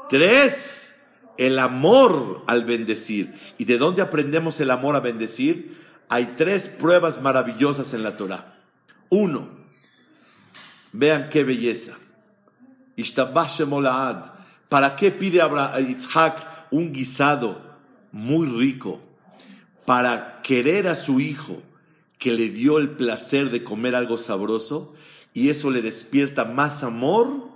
Tres, 0.10 1.03
el 1.38 1.60
amor 1.60 2.43
al 2.48 2.65
bendecir. 2.65 3.34
¿Y 3.57 3.65
de 3.65 3.77
dónde 3.77 4.01
aprendemos 4.01 4.60
el 4.62 4.72
amor 4.72 4.96
a 4.96 5.01
bendecir? 5.01 5.77
Hay 6.10 6.36
tres 6.38 6.69
pruebas 6.69 7.22
maravillosas 7.22 7.93
en 7.93 8.03
la 8.03 8.15
Torah. 8.15 8.55
Uno, 9.10 9.50
vean 10.93 11.29
qué 11.29 11.43
belleza. 11.43 11.98
¿Para 14.69 14.96
qué 14.96 15.12
pide 15.12 15.41
Isaac 15.89 16.67
un 16.72 16.93
guisado 16.93 17.62
muy 18.12 18.48
rico? 18.48 19.06
Para 19.88 20.41
querer 20.41 20.86
a 20.89 20.96
su 20.96 21.22
hijo 21.22 21.63
que 22.20 22.34
le 22.34 22.50
dio 22.50 22.77
el 22.77 22.89
placer 22.89 23.51
de 23.51 23.63
comer 23.63 23.96
algo 23.96 24.17
sabroso 24.17 24.94
y 25.34 25.50
eso 25.50 25.72
le 25.72 25.82
despierta 25.82 26.44
más 26.44 26.84
amor 26.84 27.48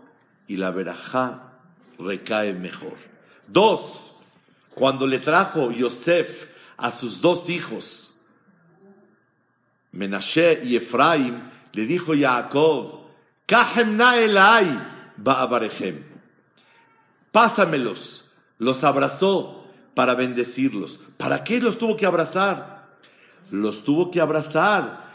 y 0.47 0.55
la 0.55 0.71
verajá 0.71 1.59
recae 1.99 2.53
mejor. 2.53 2.93
Dos, 3.47 4.21
cuando 4.73 5.07
le 5.07 5.19
trajo 5.19 5.73
Yosef 5.73 6.51
a 6.77 6.93
sus 6.93 7.19
dos 7.19 7.49
hijos, 7.49 8.21
Menashe 9.91 10.61
y 10.63 10.77
Efraim, 10.77 11.37
le 11.73 11.85
dijo 11.85 12.13
Jacob, 12.17 13.01
elai 14.15 14.79
Pásamelos. 17.33 18.31
Los 18.57 18.85
abrazó 18.85 19.60
para 19.93 20.15
bendecirlos. 20.15 20.99
¿Para 21.17 21.43
qué 21.43 21.61
los 21.61 21.77
tuvo 21.77 21.97
que 21.97 22.05
abrazar? 22.05 22.89
Los 23.51 23.83
tuvo 23.83 24.11
que 24.11 24.21
abrazar 24.21 25.11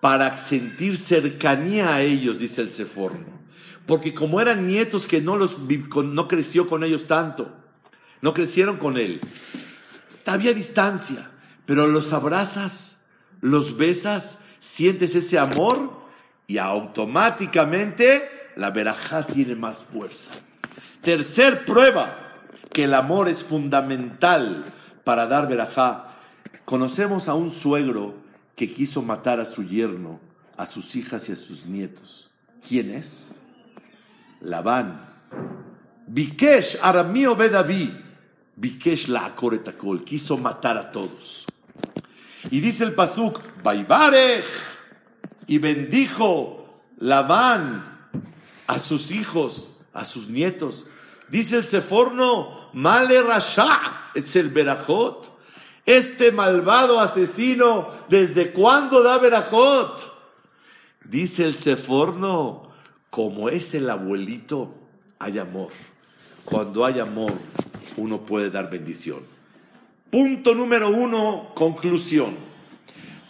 para 0.00 0.36
sentir 0.36 0.98
cercanía 0.98 1.94
a 1.94 2.02
ellos, 2.02 2.38
dice 2.38 2.62
el 2.62 2.70
Seforno. 2.70 3.36
Porque 3.86 4.14
como 4.14 4.40
eran 4.40 4.66
nietos 4.66 5.06
que 5.06 5.20
no, 5.20 5.36
los, 5.36 5.56
no 5.58 6.28
creció 6.28 6.68
con 6.68 6.82
ellos 6.82 7.06
tanto, 7.06 7.52
no 8.20 8.34
crecieron 8.34 8.76
con 8.78 8.96
él, 8.96 9.20
había 10.26 10.52
distancia, 10.52 11.30
pero 11.64 11.86
los 11.86 12.12
abrazas, 12.12 13.12
los 13.40 13.76
besas, 13.76 14.46
sientes 14.58 15.14
ese 15.14 15.38
amor 15.38 15.92
y 16.48 16.58
automáticamente 16.58 18.28
la 18.56 18.70
verajá 18.70 19.24
tiene 19.24 19.54
más 19.54 19.84
fuerza. 19.84 20.32
Tercer 21.02 21.64
prueba 21.64 22.25
que 22.76 22.84
el 22.84 22.92
amor 22.92 23.30
es 23.30 23.42
fundamental 23.42 24.62
para 25.02 25.26
dar 25.26 25.48
verajá. 25.48 26.08
Conocemos 26.66 27.26
a 27.26 27.32
un 27.32 27.50
suegro 27.50 28.16
que 28.54 28.70
quiso 28.70 29.00
matar 29.00 29.40
a 29.40 29.46
su 29.46 29.66
yerno, 29.66 30.20
a 30.58 30.66
sus 30.66 30.94
hijas 30.94 31.26
y 31.30 31.32
a 31.32 31.36
sus 31.36 31.64
nietos. 31.64 32.28
¿Quién 32.60 32.90
es? 32.90 33.36
Labán. 34.42 35.00
Bikesh 36.06 36.80
Aramío 36.82 37.34
Bedaví. 37.34 37.90
Bikesh 38.56 39.08
la 39.08 39.24
akoretakol. 39.24 40.04
Quiso 40.04 40.36
matar 40.36 40.76
a 40.76 40.92
todos. 40.92 41.46
Y 42.50 42.60
dice 42.60 42.84
el 42.84 42.92
Pasuk, 42.92 43.40
Baibarej. 43.62 44.44
Y 45.46 45.56
bendijo 45.56 46.82
Labán 46.98 48.10
a 48.66 48.78
sus 48.78 49.12
hijos, 49.12 49.70
a 49.94 50.04
sus 50.04 50.28
nietos. 50.28 50.84
Dice 51.30 51.56
el 51.56 51.64
Seforno, 51.64 52.55
Male 52.72 53.22
Rasha, 53.22 54.10
el 54.14 54.48
Berajot. 54.50 55.34
Este 55.84 56.32
malvado 56.32 57.00
asesino, 57.00 57.88
¿desde 58.08 58.50
cuándo 58.50 59.02
da 59.02 59.18
Berajot? 59.18 60.12
Dice 61.04 61.44
el 61.44 61.54
Seforno, 61.54 62.70
como 63.10 63.48
es 63.48 63.74
el 63.74 63.88
abuelito, 63.88 64.74
hay 65.18 65.38
amor. 65.38 65.70
Cuando 66.44 66.84
hay 66.84 66.98
amor, 66.98 67.32
uno 67.96 68.22
puede 68.22 68.50
dar 68.50 68.68
bendición. 68.68 69.20
Punto 70.10 70.54
número 70.54 70.90
uno, 70.90 71.52
conclusión. 71.54 72.36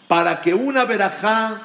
Para 0.09 0.41
que 0.41 0.55
una 0.55 0.85
verajá 0.85 1.61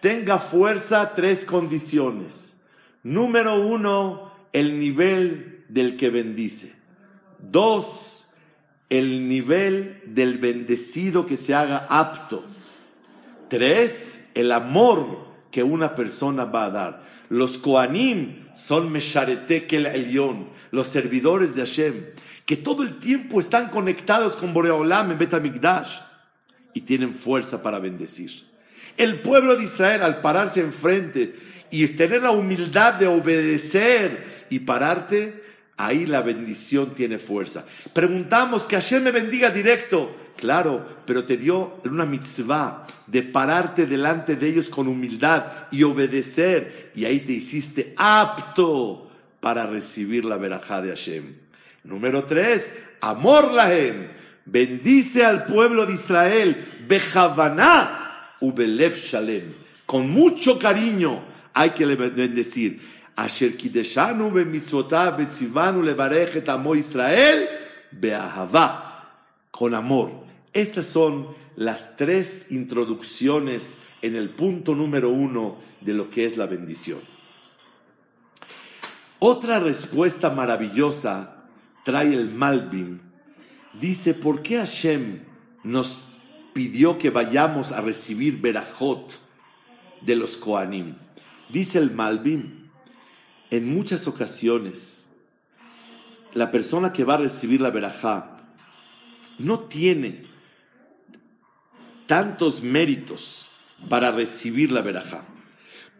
tenga 0.00 0.38
fuerza, 0.38 1.14
tres 1.14 1.44
condiciones. 1.44 2.70
Número 3.02 3.54
uno, 3.60 4.32
el 4.52 4.78
nivel 4.78 5.64
del 5.68 5.96
que 5.96 6.10
bendice. 6.10 6.85
Dos, 7.50 8.36
el 8.88 9.28
nivel 9.28 10.02
del 10.06 10.38
bendecido 10.38 11.26
que 11.26 11.36
se 11.36 11.54
haga 11.54 11.86
apto. 11.88 12.44
Tres, 13.48 14.30
el 14.34 14.52
amor 14.52 15.26
que 15.50 15.62
una 15.62 15.94
persona 15.94 16.44
va 16.44 16.66
a 16.66 16.70
dar. 16.70 17.02
Los 17.28 17.58
Koanim 17.58 18.46
son 18.54 18.92
Mesharete 18.92 19.66
el 19.70 19.86
Elión, 19.86 20.48
los 20.70 20.88
servidores 20.88 21.54
de 21.54 21.62
Hashem, 21.62 21.94
que 22.44 22.56
todo 22.56 22.82
el 22.82 22.98
tiempo 22.98 23.40
están 23.40 23.70
conectados 23.70 24.36
con 24.36 24.52
Boreolam 24.52 25.10
en 25.10 25.18
Betamigdash 25.18 25.98
y 26.74 26.82
tienen 26.82 27.12
fuerza 27.14 27.62
para 27.62 27.78
bendecir. 27.78 28.30
El 28.96 29.20
pueblo 29.20 29.56
de 29.56 29.64
Israel, 29.64 30.02
al 30.02 30.20
pararse 30.20 30.60
enfrente 30.60 31.34
y 31.70 31.86
tener 31.88 32.22
la 32.22 32.30
humildad 32.30 32.94
de 32.94 33.06
obedecer 33.06 34.46
y 34.48 34.60
pararte, 34.60 35.45
ahí 35.76 36.06
la 36.06 36.22
bendición 36.22 36.94
tiene 36.94 37.18
fuerza. 37.18 37.64
Preguntamos 37.92 38.64
que 38.64 38.76
Hashem 38.76 39.02
me 39.02 39.10
bendiga 39.10 39.50
directo. 39.50 40.14
Claro, 40.36 40.86
pero 41.06 41.24
te 41.24 41.36
dio 41.36 41.80
una 41.84 42.04
mitzvah 42.04 42.86
de 43.06 43.22
pararte 43.22 43.86
delante 43.86 44.36
de 44.36 44.48
ellos 44.48 44.68
con 44.68 44.86
humildad 44.86 45.44
y 45.70 45.82
obedecer. 45.82 46.90
Y 46.94 47.04
ahí 47.04 47.20
te 47.20 47.32
hiciste 47.32 47.94
apto 47.96 49.10
para 49.40 49.66
recibir 49.66 50.24
la 50.24 50.36
verajá 50.36 50.82
de 50.82 50.90
Hashem. 50.90 51.24
Número 51.84 52.24
tres, 52.24 52.96
amor 53.00 53.52
lahem. 53.52 54.08
Bendice 54.44 55.24
al 55.24 55.44
pueblo 55.46 55.86
de 55.86 55.94
Israel. 55.94 56.56
Bejavaná 56.86 58.34
ubelev 58.40 58.94
shalem. 58.94 59.54
Con 59.86 60.10
mucho 60.10 60.58
cariño 60.58 61.24
hay 61.54 61.70
que 61.70 61.86
bendecir. 61.86 62.95
Con 69.50 69.74
amor. 69.74 70.12
Estas 70.52 70.86
son 70.86 71.34
las 71.56 71.96
tres 71.96 72.52
introducciones 72.52 73.84
en 74.02 74.14
el 74.14 74.30
punto 74.30 74.74
número 74.74 75.08
uno 75.08 75.56
de 75.80 75.94
lo 75.94 76.10
que 76.10 76.26
es 76.26 76.36
la 76.36 76.46
bendición. 76.46 77.00
Otra 79.18 79.60
respuesta 79.60 80.30
maravillosa 80.30 81.44
trae 81.84 82.12
el 82.12 82.28
Malbim. 82.28 83.00
Dice, 83.80 84.12
¿por 84.12 84.42
qué 84.42 84.58
Hashem 84.58 85.20
nos 85.64 86.04
pidió 86.52 86.98
que 86.98 87.10
vayamos 87.10 87.72
a 87.72 87.80
recibir 87.80 88.40
Berajot 88.40 89.12
de 90.02 90.16
los 90.16 90.36
Koanim? 90.36 90.96
Dice 91.48 91.78
el 91.78 91.92
Malvin, 91.92 92.65
en 93.50 93.68
muchas 93.72 94.06
ocasiones, 94.08 95.20
la 96.34 96.50
persona 96.50 96.92
que 96.92 97.04
va 97.04 97.14
a 97.14 97.18
recibir 97.18 97.60
la 97.60 97.70
verajá 97.70 98.40
no 99.38 99.60
tiene 99.60 100.26
tantos 102.06 102.62
méritos 102.62 103.48
para 103.88 104.10
recibir 104.10 104.72
la 104.72 104.80
verajá, 104.80 105.24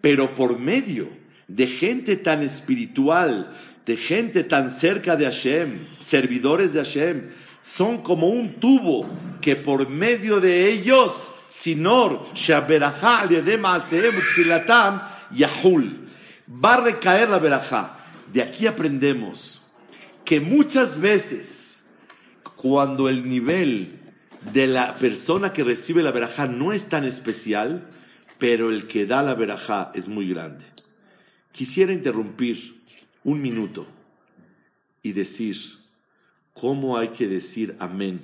pero 0.01 0.35
por 0.35 0.59
medio 0.59 1.09
de 1.49 1.67
gente 1.67 2.17
tan 2.17 2.43
espiritual, 2.43 3.55
de 3.85 3.97
gente 3.97 4.45
tan 4.45 4.71
cerca 4.71 5.17
de 5.17 5.27
Hashem, 5.27 5.87
servidores 6.01 6.73
de 6.73 6.81
Hashem, 6.81 7.31
son 7.63 8.03
como 8.03 8.29
un 8.29 8.55
tubo 8.55 9.07
que 9.41 9.57
por 9.57 9.89
medio 9.89 10.41
de 10.41 10.71
ellos, 10.71 11.35
Sinor, 11.51 12.27
Shaberajá, 12.35 13.29
Yahul. 15.33 16.06
Va 16.49 16.75
a 16.75 16.81
recaer 16.81 17.29
la 17.29 17.39
verajá. 17.39 17.99
De 18.33 18.43
aquí 18.43 18.67
aprendemos 18.67 19.67
que 20.25 20.41
muchas 20.41 21.01
veces, 21.01 21.91
cuando 22.57 23.09
el 23.09 23.29
nivel 23.29 24.01
de 24.53 24.67
la 24.67 24.97
persona 24.97 25.53
que 25.53 25.65
recibe 25.65 26.03
la 26.03 26.11
verajá 26.11 26.47
no 26.47 26.73
es 26.73 26.89
tan 26.89 27.05
especial, 27.05 27.89
pero 28.39 28.71
el 28.71 28.87
que 28.87 29.07
da 29.07 29.23
la 29.23 29.35
verajá 29.35 29.91
es 29.95 30.09
muy 30.09 30.29
grande. 30.29 30.65
Quisiera 31.53 31.93
interrumpir 31.93 32.83
un 33.25 33.41
minuto 33.41 33.87
y 35.03 35.13
decir 35.13 35.57
cómo 36.53 36.99
hay 36.99 37.09
que 37.09 37.29
decir 37.29 37.77
amén. 37.79 38.23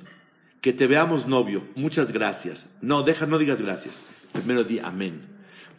Que 0.61 0.73
te 0.73 0.87
veamos 0.87 1.27
novio, 1.27 1.67
muchas 1.75 2.13
gracias. 2.13 2.79
No, 2.83 3.03
deja, 3.03 3.27
no 3.27 3.39
digas 3.39 3.61
gracias. 3.61 4.05
Primero 4.33 4.65
di 4.65 4.79
amén 4.79 5.33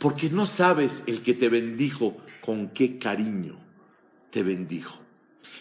porque 0.03 0.29
no 0.29 0.45
sabes 0.45 1.03
el 1.07 1.21
que 1.21 1.33
te 1.33 1.47
bendijo 1.47 2.17
con 2.43 2.69
qué 2.69 2.97
cariño 2.97 3.57
te 4.29 4.43
bendijo. 4.43 4.99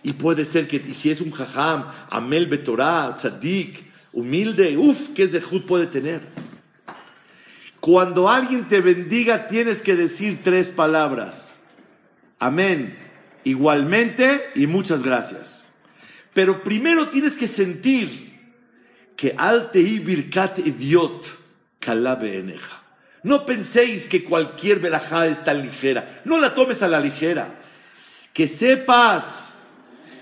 Y 0.03 0.15
puede 0.15 0.45
ser 0.45 0.67
que 0.67 0.81
si 0.95 1.11
es 1.11 1.21
un 1.21 1.31
jajam, 1.31 1.85
amel 2.11 2.47
betorah, 2.47 3.15
tzadik, 3.15 3.85
humilde, 4.13 4.77
uff, 4.77 5.11
qué 5.15 5.29
zehut 5.29 5.65
puede 5.65 5.87
tener. 5.87 6.23
Cuando 7.81 8.29
alguien 8.29 8.69
te 8.69 8.81
bendiga 8.81 9.47
tienes 9.47 9.83
que 9.83 9.95
decir 9.95 10.41
tres 10.43 10.71
palabras. 10.71 11.67
Amén, 12.41 12.99
igualmente 13.45 14.41
y 14.57 14.67
muchas 14.67 15.05
gracias. 15.05 15.75
Pero 16.35 16.65
primero 16.65 17.09
tienes 17.11 17.35
que 17.35 17.47
sentir 17.47 18.33
que 19.17 19.37
y 19.75 19.99
birkat 20.01 20.59
idiot 20.59 21.27
kalabe 21.79 22.41
eneja. 22.41 22.82
No 23.23 23.47
penséis 23.47 24.09
que 24.09 24.25
cualquier 24.25 24.81
verajá 24.81 25.27
es 25.27 25.45
tan 25.45 25.63
ligera. 25.63 26.23
No 26.25 26.41
la 26.41 26.55
tomes 26.55 26.83
a 26.83 26.89
la 26.89 27.01
ligera. 27.01 27.61
Que 28.35 28.49
sepas 28.49 29.61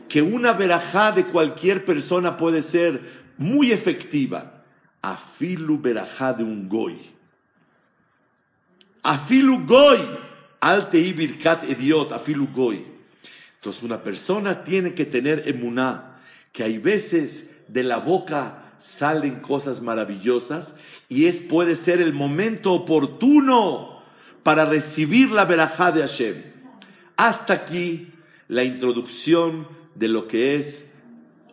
que 0.08 0.22
una 0.22 0.52
verajá 0.52 1.12
de 1.12 1.24
cualquier 1.24 1.84
persona 1.84 2.36
puede 2.36 2.62
ser 2.62 3.00
muy 3.38 3.72
efectiva. 3.72 4.64
Afilu 5.00 5.80
verajá 5.80 6.34
de 6.34 6.44
un 6.44 6.68
goy. 6.68 6.98
Afilu 9.02 9.64
goy. 9.66 9.98
Alte 10.60 11.12
birkat 11.12 11.68
idiot. 11.70 12.12
Afilu 12.12 12.48
goy. 12.48 12.90
Entonces 13.60 13.82
una 13.82 14.02
persona 14.02 14.64
tiene 14.64 14.94
que 14.94 15.04
tener 15.04 15.46
emuná, 15.46 16.18
que 16.50 16.62
hay 16.64 16.78
veces 16.78 17.64
de 17.68 17.82
la 17.82 17.98
boca 17.98 18.59
salen 18.80 19.40
cosas 19.40 19.82
maravillosas 19.82 20.78
y 21.08 21.26
es 21.26 21.40
puede 21.40 21.76
ser 21.76 22.00
el 22.00 22.12
momento 22.12 22.72
oportuno 22.72 24.02
para 24.42 24.64
recibir 24.64 25.30
la 25.30 25.44
verajá 25.44 25.92
de 25.92 26.00
Hashem. 26.00 26.34
Hasta 27.16 27.52
aquí 27.52 28.12
la 28.48 28.64
introducción 28.64 29.68
de 29.94 30.08
lo 30.08 30.26
que 30.26 30.56
es 30.56 31.02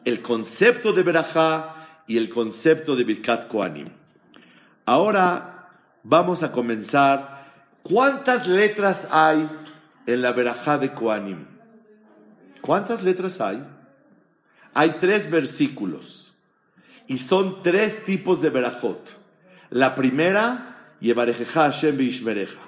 el 0.05 0.21
concepto 0.21 0.93
de 0.93 1.03
verajá 1.03 2.03
y 2.07 2.17
el 2.17 2.29
concepto 2.29 2.95
de 2.95 3.03
Birkat 3.03 3.47
Koanim. 3.47 3.89
Ahora 4.85 5.69
vamos 6.03 6.43
a 6.43 6.51
comenzar. 6.53 7.35
¿Cuántas 7.83 8.47
letras 8.47 9.09
hay 9.11 9.47
en 10.05 10.21
la 10.21 10.31
verajá 10.31 10.77
de 10.77 10.93
Koanim? 10.93 11.45
¿Cuántas 12.61 13.03
letras 13.03 13.41
hay? 13.41 13.61
Hay 14.73 14.95
tres 14.99 15.29
versículos 15.29 16.26
y 17.08 17.17
son 17.17 17.62
tres 17.63 18.06
tipos 18.06 18.41
de 18.41 18.50
verajot. 18.50 19.17
La 19.70 19.96
primera, 19.96 20.96
Yevarejeja 21.00 21.63
Hashem 21.63 21.98
Beishmereja. 21.98 22.60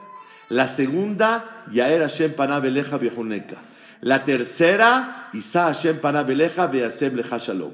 La 0.50 0.68
segunda, 0.68 1.66
Yaer 1.72 2.02
Hashem 2.02 2.34
Panabeleja 2.34 2.98
Viejuneka. 2.98 3.58
La 4.02 4.24
tercera, 4.26 5.30
Isa 5.34 5.66
Hashem 5.66 6.00
Panabeleja 6.00 6.68
Beasem 6.68 7.16
Leja 7.16 7.38
Shalom. 7.38 7.74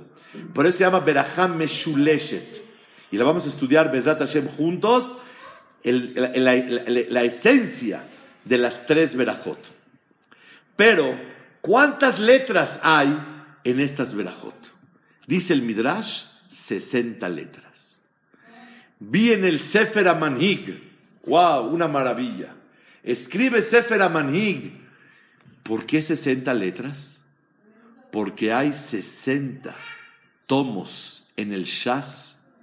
Por 0.53 0.65
eso 0.65 0.79
se 0.79 0.83
llama 0.83 0.99
Berajam 0.99 1.55
Meshuleshet. 1.55 2.63
Y 3.11 3.17
la 3.17 3.23
vamos 3.23 3.45
a 3.45 3.49
estudiar 3.49 3.91
Bezat 3.91 4.19
Hashem 4.19 4.47
juntos, 4.47 5.17
la, 5.83 7.23
esencia 7.23 8.03
de 8.43 8.57
las 8.57 8.85
tres 8.85 9.15
verajot. 9.15 9.59
Pero, 10.75 11.15
¿Cuántas 11.65 12.19
letras 12.19 12.81
hay 12.83 13.11
en 13.63 13.79
estas 13.79 14.13
verajot? 14.13 14.53
Dice 15.25 15.51
el 15.51 15.63
Midrash, 15.63 16.25
60 16.55 17.27
letras. 17.29 18.07
Vi 18.99 19.33
en 19.33 19.45
el 19.45 19.59
Sefer 19.59 20.07
Amanhig, 20.07 20.81
wow, 21.25 21.67
una 21.67 21.87
maravilla. 21.87 22.55
Escribe 23.03 23.61
Sefer 23.61 24.01
Amanhig. 24.01 24.73
¿Por 25.63 25.85
qué 25.85 26.01
60 26.01 26.53
letras? 26.53 27.25
Porque 28.11 28.53
hay 28.53 28.71
60 28.71 29.75
tomos 30.45 31.25
en 31.35 31.51
el 31.51 31.65
Shas 31.65 32.53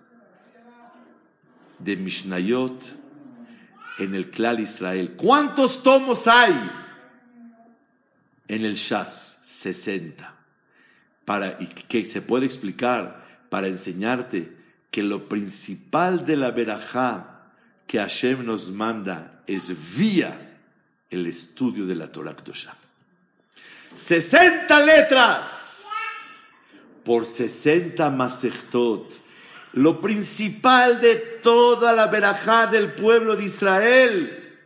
de 1.78 1.96
Mishnayot 1.96 2.80
en 3.98 4.14
el 4.14 4.30
Klal 4.30 4.60
Israel. 4.60 5.14
¿Cuántos 5.16 5.82
tomos 5.82 6.26
hay? 6.26 6.54
en 8.52 8.66
el 8.66 8.74
Shas 8.74 9.42
60, 9.46 10.34
para, 11.24 11.56
que 11.56 12.04
se 12.04 12.20
puede 12.20 12.44
explicar 12.44 13.21
para 13.52 13.68
enseñarte 13.68 14.50
que 14.90 15.02
lo 15.02 15.28
principal 15.28 16.24
de 16.24 16.38
la 16.38 16.52
verajá 16.52 17.50
que 17.86 17.98
Hashem 17.98 18.46
nos 18.46 18.70
manda 18.70 19.42
es 19.46 19.98
vía 19.98 20.58
el 21.10 21.26
estudio 21.26 21.84
de 21.84 21.94
la 21.94 22.10
Torah 22.10 22.34
Kdosha. 22.34 22.74
60 23.92 24.80
letras 24.80 25.86
por 27.04 27.26
60 27.26 28.08
masechtot. 28.08 29.12
Lo 29.74 30.00
principal 30.00 31.02
de 31.02 31.16
toda 31.42 31.92
la 31.92 32.06
verajá 32.06 32.68
del 32.68 32.92
pueblo 32.92 33.36
de 33.36 33.44
Israel 33.44 34.56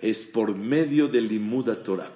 es 0.00 0.24
por 0.24 0.54
medio 0.54 1.08
del 1.08 1.28
Limuda 1.28 1.82
Torah 1.82 2.10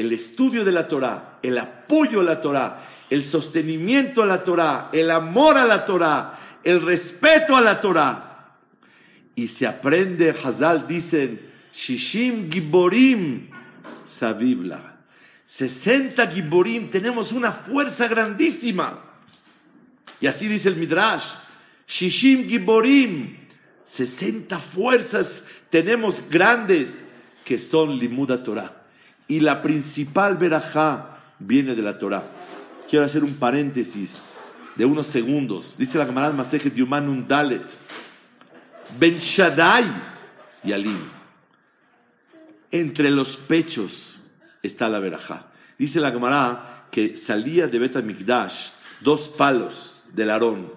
el 0.00 0.12
estudio 0.12 0.64
de 0.64 0.72
la 0.72 0.88
Torah, 0.88 1.38
el 1.42 1.58
apoyo 1.58 2.20
a 2.20 2.24
la 2.24 2.40
Torah, 2.40 2.86
el 3.10 3.22
sostenimiento 3.22 4.22
a 4.22 4.26
la 4.26 4.42
Torah, 4.42 4.88
el 4.92 5.10
amor 5.10 5.58
a 5.58 5.66
la 5.66 5.84
Torah, 5.84 6.58
el 6.64 6.80
respeto 6.80 7.54
a 7.54 7.60
la 7.60 7.80
Torah. 7.80 8.56
Y 9.34 9.46
se 9.46 9.66
aprende, 9.66 10.34
Hazal 10.42 10.86
dicen, 10.86 11.40
Shishim 11.72 12.50
Giborim 12.50 13.50
Savibla. 14.04 14.98
60 15.44 16.26
Giborim, 16.28 16.90
tenemos 16.90 17.32
una 17.32 17.52
fuerza 17.52 18.08
grandísima. 18.08 19.04
Y 20.20 20.28
así 20.28 20.48
dice 20.48 20.70
el 20.70 20.76
Midrash, 20.76 21.34
Shishim 21.86 22.48
Giborim, 22.48 23.36
60 23.84 24.58
fuerzas 24.58 25.46
tenemos 25.68 26.24
grandes 26.30 27.08
que 27.44 27.58
son 27.58 27.98
Limuda 27.98 28.42
Torah 28.42 28.79
y 29.30 29.38
la 29.38 29.62
principal 29.62 30.36
verajá 30.36 31.20
viene 31.38 31.76
de 31.76 31.82
la 31.82 32.00
Torah. 32.00 32.24
Quiero 32.88 33.04
hacer 33.04 33.22
un 33.22 33.34
paréntesis 33.34 34.30
de 34.74 34.84
unos 34.84 35.06
segundos. 35.06 35.78
Dice 35.78 35.98
la 35.98 36.06
camarada 36.06 36.32
Masejet 36.32 36.74
Yumanun 36.74 37.28
Dalet. 37.28 37.62
Ben 38.98 39.16
Shaddai 39.16 39.84
y 40.64 40.72
Alim. 40.72 40.98
Entre 42.72 43.08
los 43.12 43.36
pechos 43.36 44.18
está 44.64 44.88
la 44.88 44.98
verajá. 44.98 45.46
Dice 45.78 46.00
la 46.00 46.12
camarada 46.12 46.88
que 46.90 47.16
salía 47.16 47.68
de 47.68 47.78
Bet 47.78 48.02
Mikdash 48.02 48.70
dos 49.00 49.28
palos 49.28 50.00
del 50.12 50.30
Aarón 50.30 50.72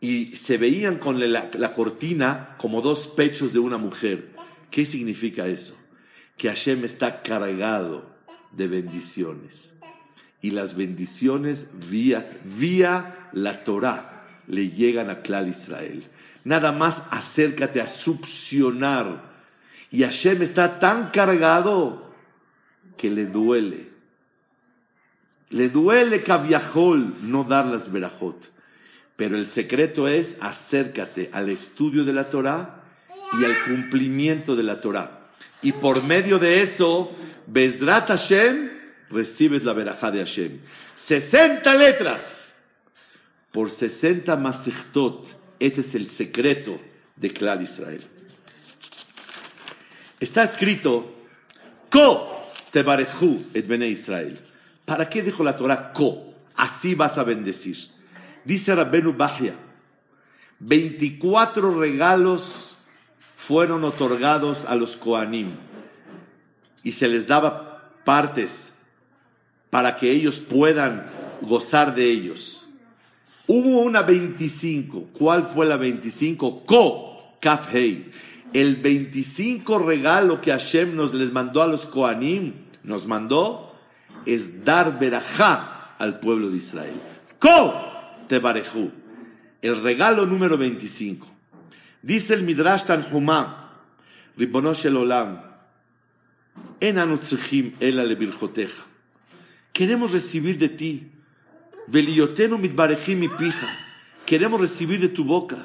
y 0.00 0.34
se 0.34 0.58
veían 0.58 0.98
con 0.98 1.20
la 1.20 1.72
cortina 1.72 2.56
como 2.58 2.82
dos 2.82 3.06
pechos 3.06 3.52
de 3.52 3.60
una 3.60 3.78
mujer. 3.78 4.34
¿Qué 4.68 4.84
significa 4.84 5.46
eso? 5.46 5.83
Que 6.36 6.48
Hashem 6.48 6.84
está 6.84 7.22
cargado 7.22 8.14
de 8.52 8.68
bendiciones. 8.68 9.80
Y 10.40 10.50
las 10.50 10.76
bendiciones 10.76 11.88
vía, 11.88 12.26
vía 12.44 13.30
la 13.32 13.64
Torah 13.64 14.14
le 14.46 14.68
llegan 14.68 15.10
a 15.10 15.22
Clal 15.22 15.48
Israel. 15.48 16.04
Nada 16.44 16.72
más 16.72 17.08
acércate 17.10 17.80
a 17.80 17.86
succionar. 17.86 19.32
Y 19.90 20.02
Hashem 20.02 20.42
está 20.42 20.78
tan 20.78 21.10
cargado 21.10 22.10
que 22.96 23.10
le 23.10 23.26
duele. 23.26 23.88
Le 25.50 25.68
duele 25.68 26.22
Kaviahol 26.22 27.16
no 27.22 27.44
dar 27.44 27.66
las 27.66 27.90
verajot. 27.92 28.52
Pero 29.16 29.36
el 29.36 29.46
secreto 29.46 30.08
es 30.08 30.42
acércate 30.42 31.30
al 31.32 31.48
estudio 31.48 32.04
de 32.04 32.12
la 32.12 32.28
Torah 32.28 32.82
y 33.40 33.44
al 33.44 33.52
cumplimiento 33.66 34.56
de 34.56 34.62
la 34.64 34.80
Torah. 34.80 35.23
Y 35.64 35.72
por 35.72 36.02
medio 36.04 36.38
de 36.38 36.60
eso, 36.60 37.10
Bezrat 37.46 38.08
Hashem, 38.08 38.70
recibes 39.10 39.64
la 39.64 39.72
verajá 39.72 40.10
de 40.10 40.18
Hashem. 40.18 40.60
60 40.94 41.74
letras 41.74 42.66
por 43.50 43.70
60 43.70 44.36
masechtot. 44.36 45.26
Este 45.58 45.80
es 45.80 45.94
el 45.94 46.10
secreto 46.10 46.78
de 47.16 47.32
Klal 47.32 47.62
Israel. 47.62 48.04
Está 50.20 50.42
escrito, 50.42 51.10
Ko 51.88 52.30
tebarechu 52.70 53.42
et 53.54 53.66
bene 53.66 53.88
Israel. 53.88 54.38
¿Para 54.84 55.08
qué 55.08 55.22
dijo 55.22 55.42
la 55.44 55.56
Torah 55.56 55.94
Ko? 55.94 56.34
Así 56.56 56.94
vas 56.94 57.16
a 57.16 57.24
bendecir. 57.24 57.78
Dice 58.44 58.74
Rabbenu 58.74 59.14
Bahia, 59.14 59.54
24 60.58 61.80
regalos 61.80 62.73
fueron 63.46 63.84
otorgados 63.84 64.64
a 64.64 64.74
los 64.74 64.96
Koanim 64.96 65.50
y 66.82 66.92
se 66.92 67.08
les 67.08 67.26
daba 67.26 67.92
partes 68.04 68.86
para 69.68 69.96
que 69.96 70.10
ellos 70.10 70.38
puedan 70.38 71.04
gozar 71.42 71.94
de 71.94 72.10
ellos. 72.10 72.68
Hubo 73.46 73.80
una 73.82 74.02
25. 74.02 75.08
¿Cuál 75.12 75.42
fue 75.42 75.66
la 75.66 75.76
25? 75.76 76.64
Ko, 76.64 77.36
Kafhei. 77.40 78.10
El 78.54 78.76
25 78.76 79.78
regalo 79.78 80.40
que 80.40 80.52
Hashem 80.52 80.96
nos 80.96 81.12
les 81.12 81.32
mandó 81.32 81.60
a 81.60 81.66
los 81.66 81.86
Koanim, 81.86 82.54
nos 82.82 83.06
mandó, 83.06 83.74
es 84.24 84.64
dar 84.64 84.98
verajá 84.98 85.96
al 85.98 86.20
pueblo 86.20 86.48
de 86.50 86.58
Israel. 86.58 86.94
Ko, 87.38 87.74
Tebarejú. 88.28 88.90
El 89.60 89.82
regalo 89.82 90.24
número 90.24 90.56
25. 90.56 91.33
Dice 92.04 92.34
el 92.34 92.42
Midrash 92.42 92.84
Tanhumá, 92.84 93.72
Ribono 94.36 94.74
Shel 94.74 94.94
Olam, 94.94 95.40
en 96.78 96.96
Queremos 99.72 100.12
recibir 100.12 100.58
de 100.58 100.68
ti 100.68 101.10
Veliotenu 101.86 102.58
mitbarejim 102.58 103.18
mi 103.18 103.28
pija. 103.28 103.68
Queremos 104.26 104.60
recibir 104.60 105.00
de 105.00 105.08
tu 105.08 105.24
boca. 105.24 105.56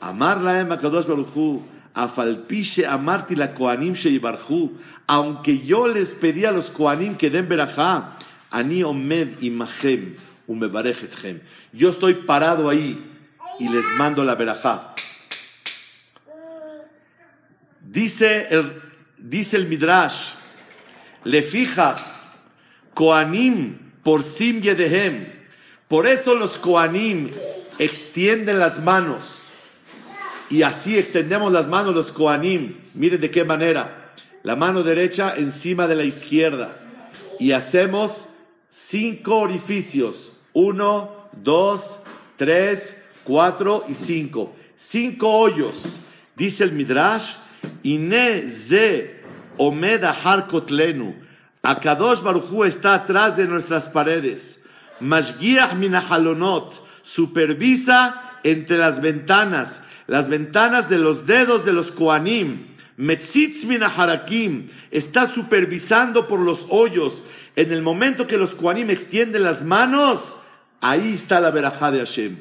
Amar 0.00 0.40
la 0.40 0.60
ema 0.60 0.78
kadosh 0.78 1.06
baruchu. 1.06 1.62
Afalpiche 1.94 2.86
amarti 2.86 3.36
la 3.36 3.54
koanim 3.54 3.94
sheibarhu. 3.94 4.76
Aunque 5.06 5.58
yo 5.64 5.88
les 5.88 6.14
pedí 6.14 6.44
a 6.44 6.52
los 6.52 6.70
koanim 6.70 7.16
que 7.16 7.30
den 7.30 7.48
berajá. 7.48 8.16
Ani 8.50 8.82
omed 8.82 9.40
imachem 9.40 10.14
umebarechetchem. 10.46 11.40
Yo 11.72 11.90
estoy 11.90 12.14
parado 12.14 12.68
ahí 12.68 12.98
y 13.58 13.68
les 13.68 13.84
mando 13.98 14.24
la 14.24 14.34
berajá. 14.34 14.95
Dice 17.88 18.48
el, 18.50 18.82
dice 19.16 19.56
el 19.56 19.68
Midrash, 19.68 20.32
le 21.24 21.42
fija, 21.42 21.96
Koanim 22.94 23.78
por 24.02 24.22
sim 24.22 24.60
yedehem. 24.60 25.26
Por 25.88 26.06
eso 26.06 26.34
los 26.34 26.58
Koanim 26.58 27.30
extienden 27.78 28.58
las 28.58 28.82
manos. 28.82 29.52
Y 30.48 30.62
así 30.62 30.98
extendemos 30.98 31.52
las 31.52 31.68
manos 31.68 31.94
los 31.94 32.10
Koanim. 32.10 32.76
Miren 32.94 33.20
de 33.20 33.30
qué 33.30 33.44
manera. 33.44 34.12
La 34.42 34.56
mano 34.56 34.82
derecha 34.82 35.34
encima 35.36 35.86
de 35.86 35.94
la 35.94 36.04
izquierda. 36.04 36.80
Y 37.38 37.52
hacemos 37.52 38.30
cinco 38.68 39.38
orificios. 39.38 40.32
Uno, 40.52 41.28
dos, 41.32 42.04
tres, 42.36 43.10
cuatro 43.24 43.84
y 43.88 43.94
cinco. 43.94 44.54
Cinco 44.74 45.30
hoyos. 45.30 45.98
Dice 46.36 46.64
el 46.64 46.72
Midrash, 46.72 47.34
Ine 47.82 48.46
ze 48.48 49.16
omeda 49.58 50.12
harkotlenu. 50.12 51.14
Akadosh 51.62 52.22
Baruchu 52.22 52.64
está 52.64 52.94
atrás 52.94 53.36
de 53.36 53.46
nuestras 53.46 53.88
paredes. 53.88 54.66
Mashgiach 55.00 55.74
minahalonot. 55.74 56.74
Supervisa 57.02 58.38
entre 58.44 58.78
las 58.78 59.00
ventanas. 59.00 59.84
Las 60.06 60.28
ventanas 60.28 60.88
de 60.88 60.98
los 60.98 61.26
dedos 61.26 61.64
de 61.64 61.72
los 61.72 61.90
Koanim. 61.90 62.68
Metzitz 62.96 63.64
minaharakim. 63.64 64.68
Está 64.90 65.26
supervisando 65.26 66.28
por 66.28 66.40
los 66.40 66.66
hoyos. 66.70 67.24
En 67.56 67.72
el 67.72 67.82
momento 67.82 68.26
que 68.26 68.38
los 68.38 68.54
Koanim 68.54 68.90
extienden 68.90 69.42
las 69.42 69.64
manos, 69.64 70.36
ahí 70.80 71.14
está 71.14 71.40
la 71.40 71.50
verajá 71.50 71.90
de 71.90 71.98
Hashem. 71.98 72.36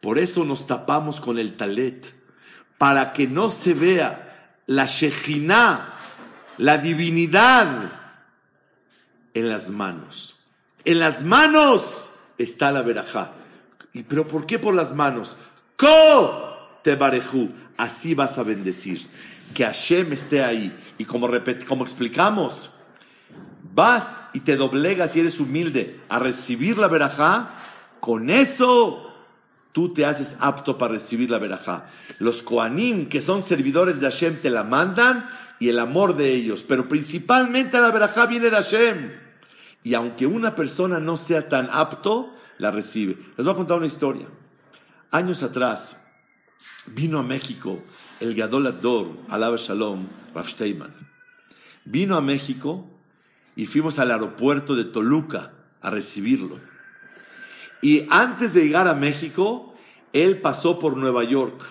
Por 0.00 0.18
eso 0.18 0.44
nos 0.44 0.66
tapamos 0.66 1.20
con 1.20 1.38
el 1.38 1.54
talet. 1.54 2.12
Para 2.76 3.12
que 3.12 3.26
no 3.26 3.50
se 3.50 3.74
vea 3.74 4.27
la 4.68 4.86
Shejinah, 4.86 5.94
la 6.58 6.78
divinidad, 6.78 7.98
en 9.34 9.48
las 9.48 9.70
manos. 9.70 10.36
En 10.84 10.98
las 10.98 11.24
manos 11.24 12.10
está 12.38 12.70
la 12.70 12.82
verajá. 12.82 13.32
¿Y 13.92 14.02
pero 14.02 14.26
por 14.26 14.46
qué 14.46 14.58
por 14.58 14.74
las 14.74 14.94
manos? 14.94 15.36
Ko 15.76 16.80
te 16.82 16.96
barejú. 16.96 17.50
Así 17.76 18.14
vas 18.14 18.38
a 18.38 18.42
bendecir. 18.42 19.06
Que 19.54 19.64
Hashem 19.64 20.12
esté 20.12 20.42
ahí. 20.42 20.76
Y 20.98 21.04
como, 21.04 21.28
como 21.66 21.84
explicamos, 21.84 22.80
vas 23.74 24.28
y 24.34 24.40
te 24.40 24.56
doblegas 24.56 25.16
y 25.16 25.20
eres 25.20 25.40
humilde 25.40 26.00
a 26.08 26.18
recibir 26.18 26.78
la 26.78 26.88
verajá. 26.88 27.50
Con 28.00 28.30
eso 28.30 29.07
tú 29.72 29.92
te 29.92 30.04
haces 30.04 30.38
apto 30.40 30.78
para 30.78 30.94
recibir 30.94 31.30
la 31.30 31.38
verajá. 31.38 31.86
Los 32.18 32.42
Koanim, 32.42 33.08
que 33.08 33.22
son 33.22 33.42
servidores 33.42 34.00
de 34.00 34.06
Hashem, 34.06 34.36
te 34.36 34.50
la 34.50 34.64
mandan 34.64 35.28
y 35.60 35.68
el 35.68 35.78
amor 35.78 36.16
de 36.16 36.32
ellos. 36.32 36.64
Pero 36.66 36.88
principalmente 36.88 37.80
la 37.80 37.90
verajá 37.90 38.26
viene 38.26 38.50
de 38.50 38.56
Hashem. 38.56 39.12
Y 39.84 39.94
aunque 39.94 40.26
una 40.26 40.54
persona 40.54 40.98
no 40.98 41.16
sea 41.16 41.48
tan 41.48 41.68
apto, 41.72 42.34
la 42.58 42.70
recibe. 42.70 43.16
Les 43.36 43.44
voy 43.44 43.52
a 43.52 43.56
contar 43.56 43.78
una 43.78 43.86
historia. 43.86 44.26
Años 45.10 45.42
atrás 45.42 46.12
vino 46.86 47.18
a 47.18 47.22
México 47.22 47.82
el 48.20 48.34
Gadol 48.34 48.66
Ador, 48.66 49.16
Alaba 49.28 49.56
Shalom, 49.56 50.08
Rav. 50.34 50.46
Vino 51.84 52.16
a 52.16 52.20
México 52.20 52.84
y 53.56 53.66
fuimos 53.66 53.98
al 53.98 54.10
aeropuerto 54.10 54.74
de 54.74 54.84
Toluca 54.84 55.52
a 55.80 55.90
recibirlo. 55.90 56.58
Y 57.80 58.06
antes 58.10 58.54
de 58.54 58.64
llegar 58.64 58.88
a 58.88 58.94
México, 58.94 59.74
él 60.12 60.40
pasó 60.40 60.78
por 60.78 60.96
Nueva 60.96 61.24
York. 61.24 61.62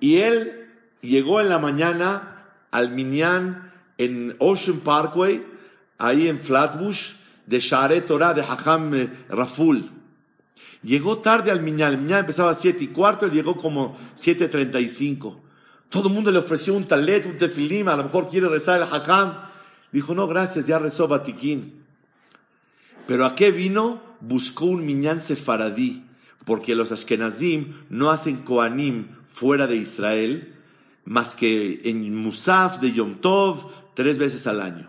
Y 0.00 0.16
él 0.16 0.68
llegó 1.00 1.40
en 1.40 1.48
la 1.48 1.58
mañana 1.58 2.44
al 2.70 2.90
Minyan 2.90 3.72
en 3.98 4.36
Ocean 4.38 4.80
Parkway, 4.80 5.44
ahí 5.98 6.28
en 6.28 6.38
Flatbush, 6.40 7.14
de 7.46 7.60
Share 7.60 8.00
Torah 8.02 8.34
de 8.34 8.42
Hacham 8.42 8.94
eh, 8.94 9.08
Raful. 9.28 9.90
Llegó 10.82 11.18
tarde 11.18 11.50
al 11.50 11.62
Minyan, 11.62 11.92
el 11.92 11.98
Minyan 11.98 12.20
empezaba 12.20 12.50
a 12.50 12.54
siete 12.54 12.84
y 12.84 12.88
cuarto, 12.88 13.26
él 13.26 13.32
llegó 13.32 13.56
como 13.56 13.96
7.35. 14.16 15.36
Todo 15.88 16.08
el 16.08 16.14
mundo 16.14 16.30
le 16.30 16.38
ofreció 16.38 16.74
un 16.74 16.84
talet, 16.84 17.24
un 17.26 17.38
tefilim, 17.38 17.88
a 17.88 17.96
lo 17.96 18.04
mejor 18.04 18.28
quiere 18.28 18.48
rezar 18.48 18.82
el 18.82 18.88
Hacham. 18.92 19.34
Dijo, 19.92 20.14
no, 20.14 20.26
gracias, 20.26 20.66
ya 20.66 20.78
rezó 20.78 21.08
Batiquín. 21.08 21.84
Pero 23.06 23.24
¿a 23.24 23.34
qué 23.34 23.52
vino? 23.52 24.05
Buscó 24.20 24.66
un 24.66 24.86
Minyan 24.86 25.20
sefaradí, 25.20 26.04
porque 26.44 26.74
los 26.74 26.92
Ashkenazim 26.92 27.74
no 27.90 28.10
hacen 28.10 28.36
Koanim 28.38 29.08
fuera 29.26 29.66
de 29.66 29.76
Israel, 29.76 30.54
más 31.04 31.34
que 31.34 31.82
en 31.84 32.14
Musaf 32.14 32.80
de 32.80 32.92
Yom 32.92 33.16
Tov, 33.20 33.70
tres 33.94 34.18
veces 34.18 34.46
al 34.46 34.60
año. 34.60 34.88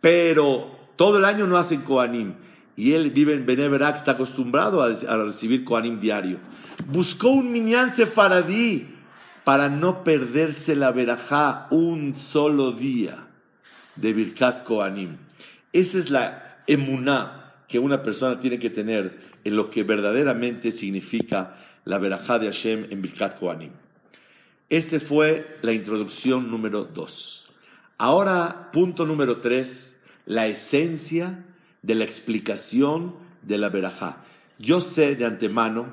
Pero 0.00 0.76
todo 0.96 1.18
el 1.18 1.24
año 1.24 1.46
no 1.46 1.56
hacen 1.56 1.82
Koanim. 1.82 2.34
Y 2.76 2.92
él 2.92 3.10
vive 3.10 3.34
en 3.34 3.46
Beneberak, 3.46 3.96
está 3.96 4.12
acostumbrado 4.12 4.82
a, 4.82 4.88
recibir 4.88 5.64
Koanim 5.64 6.00
diario. 6.00 6.38
Buscó 6.86 7.28
un 7.30 7.52
Minyan 7.52 7.94
sefaradí 7.94 8.88
para 9.44 9.68
no 9.68 10.04
perderse 10.04 10.76
la 10.76 10.92
verajá 10.92 11.68
un 11.70 12.14
solo 12.16 12.72
día 12.72 13.26
de 13.96 14.12
Birkat 14.12 14.62
Koanim. 14.64 15.16
Esa 15.72 15.98
es 15.98 16.10
la 16.10 16.62
emuná 16.66 17.37
que 17.68 17.78
una 17.78 18.02
persona 18.02 18.40
tiene 18.40 18.58
que 18.58 18.70
tener 18.70 19.20
en 19.44 19.54
lo 19.54 19.68
que 19.68 19.84
verdaderamente 19.84 20.72
significa 20.72 21.58
la 21.84 21.98
verajá 21.98 22.38
de 22.38 22.46
Hashem 22.46 22.86
en 22.90 23.02
Birkat 23.02 23.38
Kohanim. 23.38 23.70
Esa 24.70 24.98
fue 24.98 25.58
la 25.62 25.72
introducción 25.72 26.50
número 26.50 26.84
dos. 26.84 27.50
Ahora, 27.98 28.70
punto 28.72 29.06
número 29.06 29.38
tres, 29.38 30.06
la 30.24 30.46
esencia 30.46 31.44
de 31.82 31.94
la 31.94 32.04
explicación 32.04 33.14
de 33.42 33.58
la 33.58 33.68
verajá. 33.68 34.24
Yo 34.58 34.80
sé 34.80 35.14
de 35.14 35.26
antemano 35.26 35.92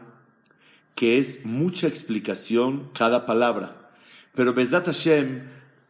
que 0.96 1.20
es 1.20 1.46
mucha 1.46 1.88
explicación 1.88 2.90
cada 2.94 3.26
palabra, 3.26 3.92
pero 4.34 4.54
Bezat 4.54 4.86
Hashem, 4.86 5.44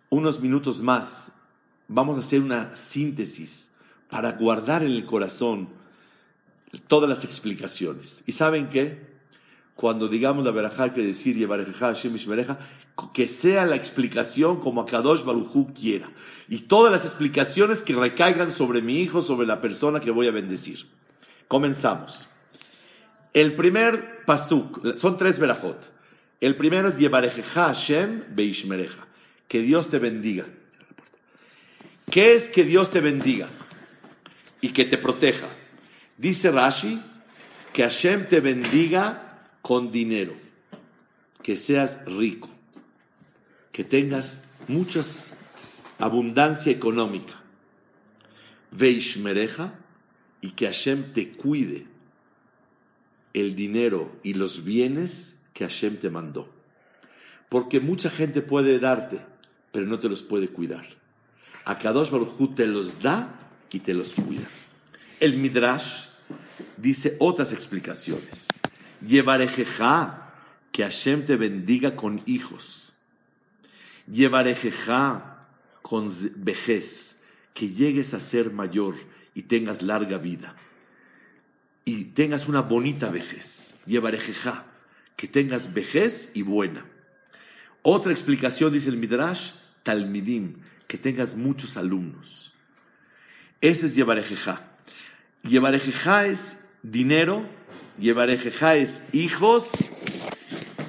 unos 0.09 0.41
minutos 0.41 0.81
más, 0.81 1.47
vamos 1.87 2.17
a 2.17 2.21
hacer 2.21 2.41
una 2.41 2.75
síntesis 2.75 3.74
para 4.09 4.33
guardar 4.33 4.83
en 4.83 4.91
el 4.91 5.05
corazón 5.05 5.69
todas 6.87 7.09
las 7.09 7.23
explicaciones. 7.23 8.23
¿Y 8.25 8.31
saben 8.31 8.69
qué? 8.69 9.15
Cuando 9.75 10.07
digamos 10.07 10.45
la 10.45 10.51
verajá, 10.51 10.93
que 10.93 11.01
decir 11.01 11.35
que 13.13 13.27
sea 13.27 13.65
la 13.65 13.75
explicación 13.75 14.59
como 14.59 14.81
a 14.81 14.85
Kadosh 14.85 15.23
Barujú 15.23 15.73
quiera. 15.73 16.09
Y 16.47 16.59
todas 16.59 16.91
las 16.91 17.05
explicaciones 17.05 17.81
que 17.81 17.93
recaigan 17.93 18.51
sobre 18.51 18.81
mi 18.81 18.99
hijo, 18.99 19.21
sobre 19.21 19.47
la 19.47 19.61
persona 19.61 19.99
que 19.99 20.11
voy 20.11 20.27
a 20.27 20.31
bendecir. 20.31 20.85
Comenzamos. 21.47 22.27
El 23.33 23.53
primer 23.53 24.23
pasuk, 24.25 24.95
son 24.95 25.17
tres 25.17 25.39
verajot. 25.39 25.91
El 26.39 26.55
primero 26.55 26.87
es 26.87 26.97
Yevarejeja 26.97 27.65
Hashem 27.65 28.23
Beishmereja. 28.33 29.05
Que 29.47 29.61
Dios 29.61 29.89
te 29.89 29.99
bendiga. 29.99 30.45
¿Qué 32.09 32.33
es 32.33 32.47
que 32.47 32.63
Dios 32.63 32.91
te 32.91 33.01
bendiga? 33.01 33.49
Y 34.65 34.69
que 34.69 34.83
te 34.83 34.97
proteja. 34.97 35.47
Dice 36.17 36.49
Rashi, 36.49 36.99
que 37.71 37.83
Hashem 37.83 38.27
te 38.27 38.39
bendiga 38.39 39.39
con 39.61 39.91
dinero, 39.91 40.33
que 41.43 41.55
seas 41.55 42.05
rico, 42.07 42.49
que 43.71 43.83
tengas 43.83 44.55
mucha 44.67 45.01
abundancia 45.99 46.71
económica. 46.71 47.39
Veishmereja 48.71 49.71
y 50.41 50.49
que 50.51 50.65
Hashem 50.65 51.13
te 51.13 51.29
cuide 51.33 51.85
el 53.33 53.55
dinero 53.55 54.19
y 54.23 54.33
los 54.33 54.63
bienes 54.63 55.49
que 55.53 55.63
Hashem 55.63 55.97
te 55.97 56.09
mandó. 56.09 56.49
Porque 57.49 57.79
mucha 57.79 58.09
gente 58.09 58.41
puede 58.41 58.79
darte, 58.79 59.21
pero 59.71 59.85
no 59.85 59.99
te 59.99 60.09
los 60.09 60.23
puede 60.23 60.47
cuidar. 60.47 60.87
A 61.65 61.77
Kadosh 61.77 62.09
Baruj 62.09 62.55
te 62.55 62.65
los 62.65 63.03
da 63.03 63.44
y 63.75 63.79
te 63.79 63.93
los 63.93 64.13
cuida. 64.13 64.47
El 65.19 65.35
Midrash 65.35 66.07
dice 66.77 67.17
otras 67.19 67.51
explicaciones. 67.51 68.47
Llevarejeja, 69.05 70.33
que 70.71 70.83
Hashem 70.83 71.25
te 71.25 71.35
bendiga 71.35 71.97
con 71.97 72.21
hijos. 72.25 72.95
Llevarejeja 74.09 75.45
con 75.81 76.09
vejez, 76.37 77.25
que 77.53 77.69
llegues 77.69 78.13
a 78.13 78.21
ser 78.21 78.51
mayor 78.51 78.95
y 79.33 79.43
tengas 79.43 79.81
larga 79.81 80.17
vida. 80.17 80.55
y 81.87 82.05
tengas 82.05 82.47
una 82.47 82.61
bonita 82.61 83.11
vejez. 83.11 83.81
Yevarejeja, 83.85 84.65
que 85.15 85.27
tengas 85.27 85.75
vejez 85.75 86.31
y 86.33 86.41
buena. 86.41 86.83
Otra 87.83 88.11
explicación 88.11 88.73
dice 88.73 88.89
el 88.89 88.97
Midrash, 88.97 89.51
Talmidim, 89.83 90.55
que 90.87 90.97
tengas 90.97 91.35
muchos 91.35 91.77
alumnos. 91.77 92.54
Ese 93.61 93.87
es 93.87 93.95
Yevarejeja. 93.95 94.61
Yevarejeja 95.43 96.27
es 96.27 96.69
dinero, 96.83 97.47
Yevarejeja 97.99 98.75
es 98.75 99.13
hijos, 99.13 99.71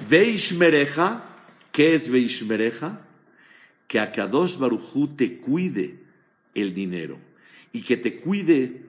Veishmereja, 0.09 1.23
¿qué 1.71 1.95
es 1.95 2.09
Veishmereja? 2.09 3.01
Que 3.87 3.99
a 3.99 4.11
Kadosh 4.11 4.57
Barujú 4.57 5.15
te 5.15 5.39
cuide 5.39 6.03
el 6.53 6.73
dinero 6.73 7.19
y 7.71 7.83
que 7.83 7.97
te 7.97 8.19
cuide 8.19 8.85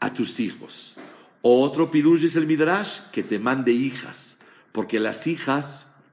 a 0.00 0.12
tus 0.12 0.40
hijos. 0.40 0.98
Otro 1.42 1.90
pidush 1.90 2.24
es 2.24 2.36
el 2.36 2.46
Midrash, 2.46 3.10
que 3.12 3.22
te 3.22 3.38
mande 3.38 3.72
hijas, 3.72 4.46
porque 4.72 5.00
las 5.00 5.26
hijas 5.26 6.04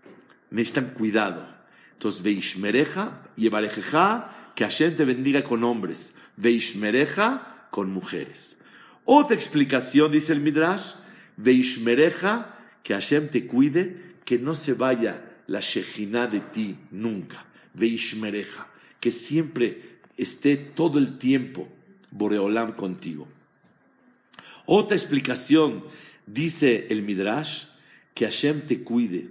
necesitan 0.49 0.93
cuidado. 0.93 1.47
Entonces, 1.93 2.21
Veishmereja 2.21 3.23
y 3.35 3.47
Evarejeja, 3.47 4.36
que 4.57 4.63
Hashem 4.63 4.95
te 4.95 5.05
bendiga 5.05 5.43
con 5.43 5.63
hombres. 5.63 6.15
Veishmereja 6.35 7.67
con 7.69 7.91
mujeres. 7.91 8.63
Otra 9.05 9.35
explicación, 9.35 10.11
dice 10.11 10.33
el 10.33 10.39
Midrash, 10.39 10.93
Veishmereja, 11.35 12.57
que 12.81 12.95
Hashem 12.95 13.27
te 13.27 13.45
cuide, 13.45 14.15
que 14.25 14.39
no 14.39 14.55
se 14.55 14.73
vaya 14.73 15.37
la 15.45 15.59
Shejina 15.59 16.25
de 16.25 16.39
ti 16.39 16.75
nunca. 16.89 17.45
Veishmereja, 17.75 18.67
que 18.99 19.11
siempre 19.11 19.99
esté 20.17 20.57
todo 20.57 20.97
el 20.97 21.19
tiempo 21.19 21.69
Boreolam 22.09 22.71
contigo. 22.71 23.27
Otra 24.65 24.97
explicación, 24.97 25.83
dice 26.25 26.87
el 26.89 27.03
Midrash, 27.03 27.65
que 28.15 28.25
Hashem 28.25 28.61
te 28.61 28.81
cuide 28.81 29.29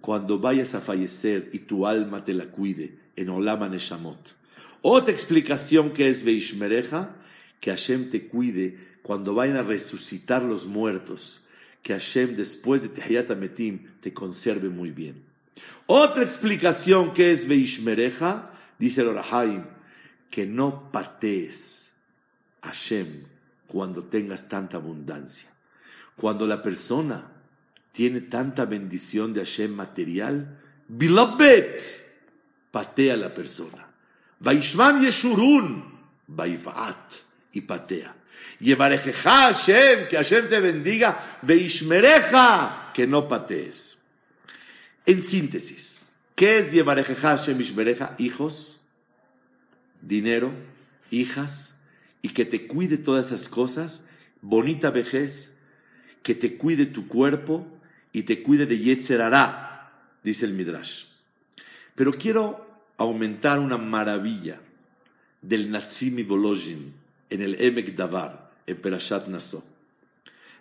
cuando 0.00 0.40
vayas 0.40 0.74
a 0.74 0.80
fallecer 0.80 1.50
y 1.52 1.60
tu 1.60 1.86
alma 1.86 2.24
te 2.24 2.32
la 2.32 2.46
cuide 2.46 2.98
en 3.14 3.28
Olam 3.28 3.70
Neshamot. 3.70 4.42
Otra 4.86 5.14
explicación 5.14 5.94
que 5.94 6.10
es 6.10 6.24
Veishmereja, 6.24 7.16
que 7.58 7.70
Hashem 7.70 8.10
te 8.10 8.28
cuide 8.28 8.98
cuando 9.00 9.32
vayan 9.32 9.56
a 9.56 9.62
resucitar 9.62 10.42
los 10.42 10.66
muertos, 10.66 11.46
que 11.82 11.94
Hashem 11.94 12.36
después 12.36 12.82
de 12.82 12.90
Tehiyat 12.90 13.30
Ametim 13.30 13.86
te 14.00 14.12
conserve 14.12 14.68
muy 14.68 14.90
bien. 14.90 15.22
Otra 15.86 16.22
explicación 16.22 17.14
que 17.14 17.32
es 17.32 17.48
Veishmereja, 17.48 18.52
dice 18.78 19.00
el 19.00 19.08
Orahaim, 19.08 19.64
que 20.30 20.44
no 20.44 20.92
patees 20.92 22.02
Hashem 22.60 23.06
cuando 23.66 24.04
tengas 24.04 24.50
tanta 24.50 24.76
abundancia. 24.76 25.48
Cuando 26.14 26.46
la 26.46 26.62
persona 26.62 27.32
tiene 27.90 28.20
tanta 28.20 28.66
bendición 28.66 29.32
de 29.32 29.40
Hashem 29.40 29.74
material, 29.74 30.60
beloved, 30.88 31.80
patea 32.70 33.14
a 33.14 33.16
la 33.16 33.32
persona. 33.32 33.93
Vaishman 34.44 35.02
Yeshurun, 35.02 35.82
Vaivat, 36.28 37.14
y 37.52 37.62
patea. 37.62 38.14
Yevarejeja 38.60 39.52
Hashem, 39.52 40.08
que 40.08 40.16
Hashem 40.16 40.48
te 40.48 40.60
bendiga, 40.60 41.38
Veishmereja, 41.42 42.92
que 42.94 43.06
no 43.06 43.28
patees. 43.28 44.10
En 45.06 45.22
síntesis, 45.22 46.16
¿qué 46.34 46.58
es 46.58 46.72
Yevarejeja 46.72 47.36
Hashem 47.36 47.60
Ishmereja? 47.60 48.14
Hijos, 48.18 48.82
dinero, 50.00 50.52
hijas, 51.10 51.88
y 52.22 52.30
que 52.30 52.44
te 52.44 52.66
cuide 52.66 52.96
todas 52.96 53.26
esas 53.26 53.48
cosas, 53.48 54.10
bonita 54.40 54.90
vejez, 54.90 55.66
que 56.22 56.34
te 56.34 56.56
cuide 56.56 56.86
tu 56.86 57.06
cuerpo 57.06 57.66
y 58.12 58.22
te 58.22 58.42
cuide 58.42 58.66
de 58.66 58.78
Yetzer 58.78 59.20
dice 60.22 60.46
el 60.46 60.54
Midrash. 60.54 61.04
Pero 61.94 62.12
quiero 62.12 62.63
aumentar 62.96 63.58
una 63.58 63.78
maravilla 63.78 64.60
del 65.42 65.70
Natsimi 65.70 66.22
Volozhin 66.22 66.94
en 67.30 67.42
el 67.42 67.60
Emek 67.60 67.94
Davar, 67.94 68.50
en 68.66 68.80
Perashat 68.80 69.28
Naso. 69.28 69.64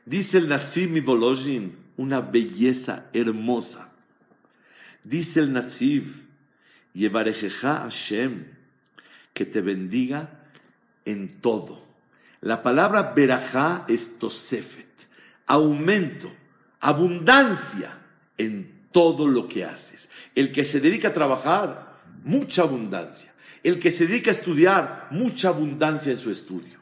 Dice 0.06 0.38
el 0.38 0.50
Natsimi 0.50 1.00
Volozhin 1.00 1.84
una 1.98 2.22
belleza 2.22 3.10
hermosa. 3.14 3.96
Dice 5.04 5.42
el 5.42 5.54
Natziv, 5.54 6.24
Yevarejeja 6.94 7.82
Hashem, 7.84 8.46
que 9.34 9.46
te 9.46 9.62
bendiga 9.62 10.46
en 11.06 11.42
todo. 11.42 11.84
La 12.42 12.64
palabra 12.64 13.14
berajá 13.16 13.86
es 13.88 14.20
tosefet, 14.20 15.08
aumento, 15.48 16.32
abundancia 16.80 17.98
en 18.38 18.88
todo 18.92 19.28
lo 19.28 19.48
que 19.48 19.66
haces. 19.66 20.12
El 20.36 20.52
que 20.52 20.64
se 20.64 20.80
dedica 20.80 21.10
a 21.10 21.14
trabajar, 21.14 21.93
mucha 22.24 22.64
abundancia. 22.64 23.32
El 23.64 23.80
que 23.80 23.92
se 23.92 24.08
dedica 24.08 24.32
a 24.32 24.34
estudiar, 24.34 25.08
mucha 25.12 25.50
abundancia 25.50 26.12
en 26.12 26.18
su 26.18 26.32
estudio. 26.32 26.80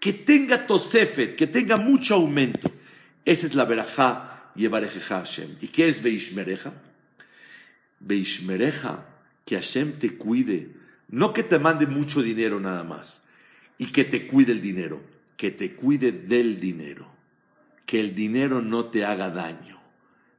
Que 0.00 0.12
tenga 0.12 0.66
tosefet, 0.66 1.36
que 1.36 1.46
tenga 1.46 1.76
mucho 1.76 2.14
aumento. 2.14 2.70
Esa 3.24 3.46
es 3.46 3.54
la 3.54 3.64
berajá 3.64 4.52
Yevarejeja 4.54 5.18
Hashem. 5.18 5.48
¿Y 5.60 5.68
qué 5.68 5.88
es 5.88 6.02
Beishmereja? 6.02 6.72
Beishmereja, 8.00 9.06
que 9.44 9.56
Hashem 9.56 9.92
te 9.92 10.16
cuide. 10.16 10.70
No 11.08 11.32
que 11.32 11.42
te 11.42 11.58
mande 11.58 11.86
mucho 11.86 12.22
dinero 12.22 12.60
nada 12.60 12.84
más 12.84 13.28
y 13.78 13.86
que 13.86 14.04
te 14.04 14.26
cuide 14.26 14.52
el 14.52 14.60
dinero, 14.60 15.00
que 15.36 15.52
te 15.52 15.74
cuide 15.74 16.12
del 16.12 16.60
dinero, 16.60 17.06
que 17.86 18.00
el 18.00 18.14
dinero 18.14 18.60
no 18.60 18.86
te 18.86 19.04
haga 19.04 19.30
daño. 19.30 19.80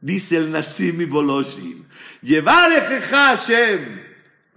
Dice 0.02 0.38
el 0.38 0.52
Natsimi 0.52 1.06
Boloshin, 1.06 1.86
llevar 2.21 2.71
Hashem, 2.71 3.80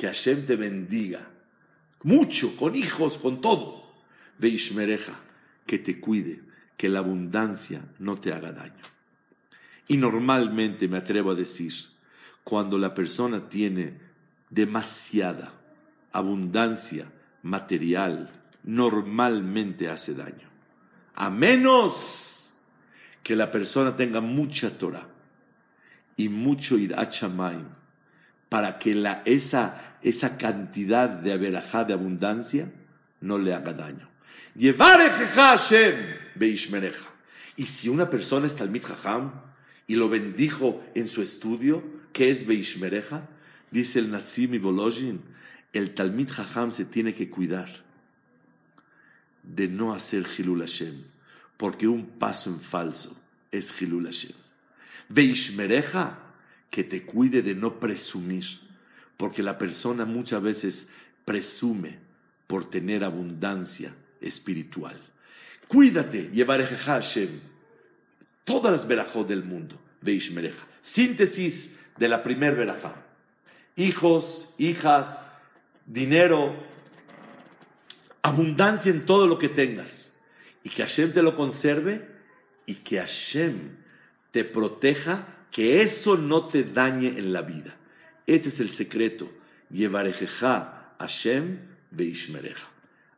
que 0.02 0.08
Hashem 0.08 0.46
te 0.46 0.56
bendiga, 0.56 1.30
mucho, 2.02 2.56
con 2.56 2.74
hijos, 2.74 3.18
con 3.18 3.40
todo. 3.40 3.84
Veishmereja, 4.36 5.12
que 5.64 5.78
te 5.78 6.00
cuide, 6.00 6.40
que 6.76 6.88
la 6.88 6.98
abundancia 6.98 7.80
no 8.00 8.18
te 8.18 8.32
haga 8.32 8.50
daño. 8.50 8.82
Y 9.86 9.98
normalmente 9.98 10.88
me 10.88 10.98
atrevo 10.98 11.30
a 11.30 11.34
decir, 11.36 11.72
cuando 12.42 12.78
la 12.78 12.94
persona 12.94 13.48
tiene 13.48 14.00
demasiada 14.50 15.54
abundancia 16.10 17.06
material, 17.44 18.28
normalmente 18.64 19.88
hace 19.88 20.14
daño. 20.14 20.48
A 21.14 21.30
menos 21.30 22.54
que 23.22 23.36
la 23.36 23.52
persona 23.52 23.94
tenga 23.94 24.20
mucha 24.20 24.76
Torah 24.76 25.06
y 26.16 26.28
mucho 26.28 26.76
Irachamaim 26.76 27.82
para 28.52 28.78
que 28.78 28.94
la, 28.94 29.22
esa, 29.24 29.91
esa 30.02 30.36
cantidad 30.36 31.08
de 31.08 31.32
averajá, 31.32 31.84
de 31.84 31.94
abundancia, 31.94 32.70
no 33.20 33.38
le 33.38 33.54
haga 33.54 33.72
daño. 33.72 34.08
Beishmereja. 36.34 37.08
Y 37.56 37.66
si 37.66 37.88
una 37.88 38.10
persona 38.10 38.46
es 38.46 38.56
Talmid 38.56 38.82
Jajam 38.82 39.32
y 39.86 39.96
lo 39.96 40.08
bendijo 40.08 40.82
en 40.94 41.08
su 41.08 41.22
estudio, 41.22 41.82
¿qué 42.12 42.30
es 42.30 42.46
Beishmereja? 42.46 43.28
Dice 43.70 43.98
el 43.98 44.10
Natsimi 44.10 44.58
Volozhin, 44.58 45.20
el 45.72 45.94
Talmid 45.94 46.28
Jajam 46.28 46.70
se 46.70 46.84
tiene 46.84 47.14
que 47.14 47.30
cuidar 47.30 47.68
de 49.42 49.68
no 49.68 49.94
hacer 49.94 50.24
Hilul 50.38 50.60
Hashem, 50.60 50.94
porque 51.56 51.88
un 51.88 52.06
paso 52.06 52.50
en 52.50 52.60
falso 52.60 53.16
es 53.50 53.80
Hilul 53.80 54.04
Hashem. 54.04 54.36
Veishmereja, 55.08 56.18
que 56.70 56.84
te 56.84 57.04
cuide 57.04 57.42
de 57.42 57.54
no 57.54 57.78
presumir, 57.78 58.44
porque 59.16 59.42
la 59.42 59.58
persona 59.58 60.04
muchas 60.04 60.42
veces 60.42 60.94
presume 61.24 61.98
por 62.46 62.68
tener 62.68 63.04
abundancia 63.04 63.94
espiritual. 64.20 65.00
Cuídate, 65.68 66.30
llevareja 66.32 66.76
Hashem, 66.76 67.30
todas 68.44 68.72
las 68.72 68.86
verajot 68.86 69.26
del 69.26 69.44
mundo, 69.44 69.80
Veishmereja. 70.00 70.66
Síntesis 70.82 71.86
de 71.96 72.08
la 72.08 72.22
primer 72.22 72.56
verajá. 72.56 72.96
Hijos, 73.76 74.54
hijas, 74.58 75.20
dinero, 75.86 76.54
abundancia 78.20 78.90
en 78.90 79.06
todo 79.06 79.26
lo 79.26 79.38
que 79.38 79.48
tengas. 79.48 80.24
Y 80.64 80.70
que 80.70 80.82
Hashem 80.82 81.12
te 81.12 81.22
lo 81.22 81.36
conserve 81.36 82.06
y 82.66 82.74
que 82.76 82.98
Hashem 82.98 83.76
te 84.30 84.44
proteja, 84.44 85.26
que 85.50 85.82
eso 85.82 86.16
no 86.16 86.46
te 86.46 86.64
dañe 86.64 87.08
en 87.08 87.32
la 87.32 87.42
vida. 87.42 87.76
Este 88.26 88.48
es 88.48 88.60
el 88.60 88.70
secreto. 88.70 89.30
Yevarejeja 89.70 90.94
Hashem 90.98 91.58
veishmereja. 91.90 92.68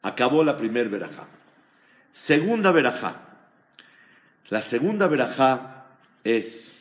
Acabó 0.03 0.45
la 0.45 0.57
primera 0.57 0.89
verajá. 0.89 1.27
Segunda 2.13 2.73
verajá. 2.73 3.17
La 4.51 4.63
segunda 4.63 5.07
verajá 5.09 5.87
es 6.23 6.81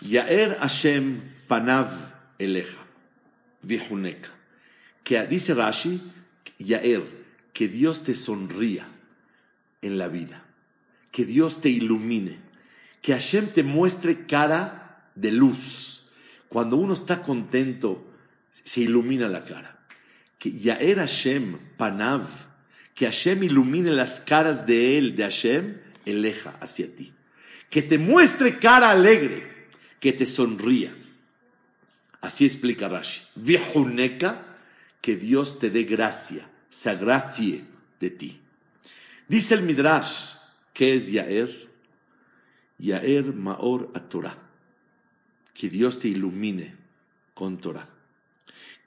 Yaer 0.00 0.58
Hashem 0.58 1.20
panav 1.46 1.90
eleja. 2.38 2.80
Vihuneka. 3.62 4.30
Que 5.04 5.26
dice 5.26 5.54
Rashi, 5.54 6.00
Yaer, 6.58 7.02
que 7.52 7.68
Dios 7.68 8.04
te 8.04 8.14
sonría 8.14 8.86
en 9.82 9.98
la 9.98 10.08
vida. 10.08 10.42
que 11.10 11.24
Dios 11.24 11.60
te 11.60 11.68
ilumine, 11.68 12.38
que 13.02 13.12
Hashem 13.12 13.48
te 13.48 13.62
muestre 13.62 14.26
cara 14.26 15.10
de 15.14 15.32
luz. 15.32 15.99
Cuando 16.50 16.76
uno 16.76 16.94
está 16.94 17.22
contento, 17.22 18.12
se 18.50 18.80
ilumina 18.80 19.28
la 19.28 19.44
cara. 19.44 19.86
Que 20.36 20.50
Yaer 20.50 20.98
Hashem, 20.98 21.56
Panav, 21.76 22.26
que 22.92 23.06
Hashem 23.06 23.44
ilumine 23.44 23.92
las 23.92 24.18
caras 24.18 24.66
de 24.66 24.98
él, 24.98 25.14
de 25.14 25.22
Hashem, 25.22 25.80
eleja 26.04 26.56
hacia 26.60 26.92
ti. 26.92 27.12
Que 27.70 27.82
te 27.82 27.98
muestre 27.98 28.58
cara 28.58 28.90
alegre, 28.90 29.68
que 30.00 30.12
te 30.12 30.26
sonría. 30.26 30.92
Así 32.20 32.46
explica 32.46 32.88
Rashi. 32.88 33.22
Vihuneka, 33.36 34.44
que 35.00 35.14
Dios 35.14 35.60
te 35.60 35.70
dé 35.70 35.84
gracia, 35.84 36.44
se 36.68 36.90
agracie 36.90 37.62
de 38.00 38.10
ti. 38.10 38.40
Dice 39.28 39.54
el 39.54 39.62
Midrash, 39.62 40.34
¿qué 40.72 40.96
es 40.96 41.12
Yaer? 41.12 41.70
Yaer 42.78 43.32
Maor 43.34 43.92
a 43.94 44.00
Torah. 44.00 44.49
Que 45.60 45.68
Dios 45.68 45.98
te 45.98 46.08
ilumine 46.08 46.74
con 47.34 47.58
Torah. 47.58 47.86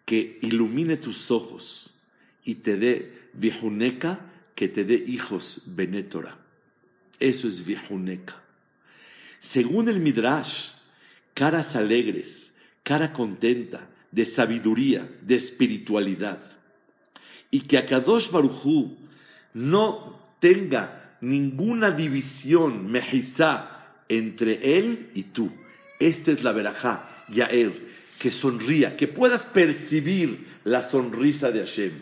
Que 0.05 0.39
ilumine 0.41 0.97
tus 0.97 1.30
ojos 1.30 1.99
y 2.43 2.55
te 2.55 2.78
dé 2.78 3.30
vihuneka, 3.34 4.26
que 4.55 4.69
te 4.69 4.84
dé 4.84 4.95
hijos 4.95 5.65
benétora. 5.67 6.36
Eso 7.19 7.47
es 7.47 7.63
vihuneka. 7.63 8.41
Según 9.39 9.88
el 9.88 9.99
Midrash, 9.99 10.69
caras 11.36 11.76
alegres, 11.76 12.57
cara 12.82 13.13
contenta, 13.13 13.88
de 14.09 14.26
sabiduría, 14.26 15.07
de 15.21 15.36
espiritualidad. 15.36 16.41
Y 17.51 17.61
que 17.61 17.78
Akadosh 17.78 18.32
Barujú 18.32 18.97
no 19.53 20.19
tenga 20.39 21.19
ninguna 21.21 21.91
división, 21.91 22.89
mejizá, 22.89 23.93
entre 24.09 24.80
él 24.80 25.11
y 25.13 25.21
tú. 25.26 25.51
Esta 26.04 26.34
es 26.34 26.43
la 26.43 26.51
verajá, 26.51 27.10
Yael, 27.30 27.88
que 28.20 28.30
sonría, 28.30 28.97
que 28.97 29.08
puedas 29.08 29.45
percibir 29.45 30.60
la 30.66 30.84
sonrisa 30.84 31.49
de 31.51 31.60
Hashem. 31.62 31.93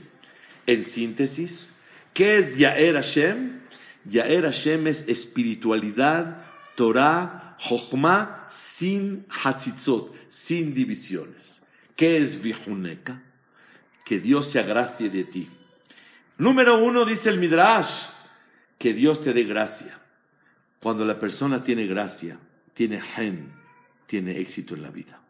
En 0.66 0.84
síntesis, 0.84 1.82
¿qué 2.12 2.38
es 2.38 2.58
Yaer 2.58 2.96
Hashem? 2.96 3.62
Yaer 4.06 4.46
Hashem 4.46 4.88
es 4.88 5.08
espiritualidad, 5.08 6.48
Torah, 6.76 7.56
Jochma, 7.60 8.48
sin 8.50 9.28
hatzitzot, 9.30 10.16
sin 10.28 10.74
divisiones. 10.74 11.68
¿Qué 11.96 12.18
es 12.18 12.42
Vihuneka? 12.42 13.22
Que 14.04 14.20
Dios 14.20 14.50
se 14.50 14.58
agracie 14.58 15.12
de 15.12 15.26
ti. 15.26 15.48
Número 16.40 16.84
uno, 16.84 17.06
dice 17.06 17.30
el 17.30 17.38
Midrash, 17.38 18.08
que 18.80 18.96
Dios 18.96 19.24
te 19.24 19.34
dé 19.34 19.44
gracia. 19.44 19.96
Cuando 20.80 21.06
la 21.06 21.20
persona 21.20 21.64
tiene 21.64 21.86
gracia, 21.86 22.40
tiene 22.74 23.00
gen, 23.00 23.61
tiene 24.12 24.42
éxito 24.42 24.76
en 24.76 24.82
la 24.82 24.90
vida. 24.90 25.22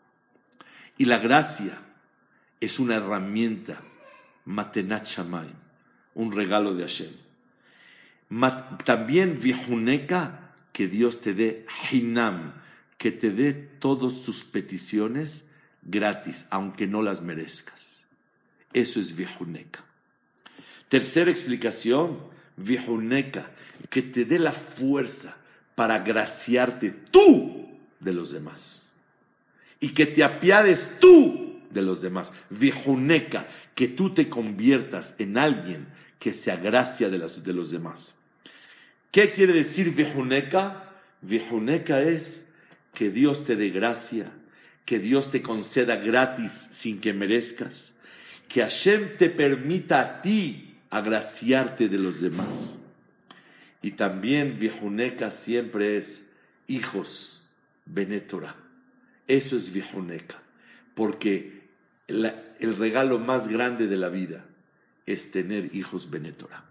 Y 0.97 1.05
la 1.05 1.19
gracia 1.19 1.77
es 2.59 2.79
una 2.79 2.95
herramienta, 2.95 3.79
matenat 4.45 5.07
un 6.15 6.31
regalo 6.31 6.73
de 6.73 6.81
Hashem. 6.81 7.11
También 8.83 9.39
vihuneka, 9.39 10.55
que 10.73 10.87
Dios 10.87 11.21
te 11.21 11.35
dé 11.35 11.67
hinam, 11.91 12.53
que 12.97 13.11
te 13.11 13.29
dé 13.29 13.53
todas 13.53 14.23
tus 14.23 14.45
peticiones 14.45 15.57
gratis, 15.83 16.47
aunque 16.49 16.87
no 16.87 17.03
las 17.03 17.21
merezcas. 17.21 18.07
Eso 18.73 18.99
es 18.99 19.15
vihuneka. 19.15 19.85
Tercera 20.89 21.29
explicación, 21.29 22.17
vihuneka, 22.57 23.51
que 23.91 24.01
te 24.01 24.25
dé 24.25 24.39
la 24.39 24.53
fuerza 24.53 25.37
para 25.75 25.93
agraciarte 25.97 26.89
tú 26.89 27.61
de 28.01 28.13
los 28.13 28.31
demás. 28.31 28.93
Y 29.79 29.89
que 29.89 30.05
te 30.05 30.23
apiades 30.23 30.97
tú 30.99 31.61
de 31.69 31.81
los 31.81 32.01
demás. 32.01 32.33
Vihuneka, 32.49 33.47
que 33.73 33.87
tú 33.87 34.13
te 34.13 34.29
conviertas 34.29 35.19
en 35.19 35.37
alguien 35.37 35.87
que 36.19 36.33
se 36.33 36.51
agracia 36.51 37.09
de, 37.09 37.17
las, 37.17 37.43
de 37.43 37.53
los 37.53 37.71
demás. 37.71 38.25
¿Qué 39.11 39.31
quiere 39.31 39.53
decir 39.53 39.93
vihuneka? 39.93 40.89
Vihuneka 41.21 42.01
es 42.01 42.55
que 42.93 43.09
Dios 43.09 43.45
te 43.45 43.55
dé 43.55 43.69
gracia, 43.69 44.31
que 44.85 44.99
Dios 44.99 45.31
te 45.31 45.41
conceda 45.41 45.95
gratis 45.95 46.51
sin 46.51 47.01
que 47.01 47.13
merezcas, 47.13 47.99
que 48.47 48.61
Hashem 48.61 49.17
te 49.17 49.29
permita 49.29 50.01
a 50.01 50.21
ti 50.21 50.77
agraciarte 50.89 51.89
de 51.89 51.97
los 51.97 52.21
demás. 52.21 52.87
Y 53.81 53.91
también 53.91 54.59
Vihuneka 54.59 55.31
siempre 55.31 55.97
es 55.97 56.33
hijos 56.67 57.40
Benétora. 57.85 58.55
Eso 59.27 59.55
es 59.55 59.71
Vihuneka, 59.71 60.41
porque 60.93 61.61
el 62.07 62.75
regalo 62.77 63.19
más 63.19 63.47
grande 63.47 63.87
de 63.87 63.97
la 63.97 64.09
vida 64.09 64.45
es 65.05 65.31
tener 65.31 65.75
hijos 65.75 66.09
Benétora. 66.09 66.63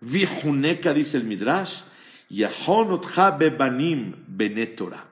Vihuneka, 0.00 0.94
dice 0.94 1.16
el 1.16 1.24
Midrash, 1.24 1.82
Yahonotcha 2.28 3.32
bebanim 3.32 4.14
Benétora. 4.26 5.04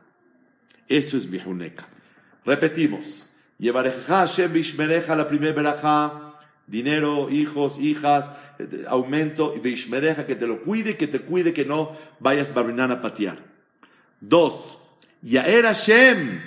Eso 0.88 1.16
es 1.16 1.30
Vihuneka. 1.30 1.86
Repetimos. 2.44 3.26
Hashem 4.06 4.52
la 5.08 5.28
primera 5.28 5.52
veraja, 5.52 6.34
dinero, 6.66 7.28
hijos, 7.30 7.78
hijas, 7.78 8.32
aumento, 8.88 9.54
y 9.54 9.60
Bishmereja, 9.60 10.26
que 10.26 10.34
te 10.34 10.46
lo 10.46 10.62
cuide, 10.62 10.96
que 10.96 11.06
te 11.06 11.20
cuide, 11.20 11.52
que 11.52 11.64
no 11.64 11.96
vayas 12.20 12.56
a 12.56 13.00
patear. 13.00 13.38
Dos. 14.20 14.89
Yaer 15.22 15.64
Hashem, 15.64 16.40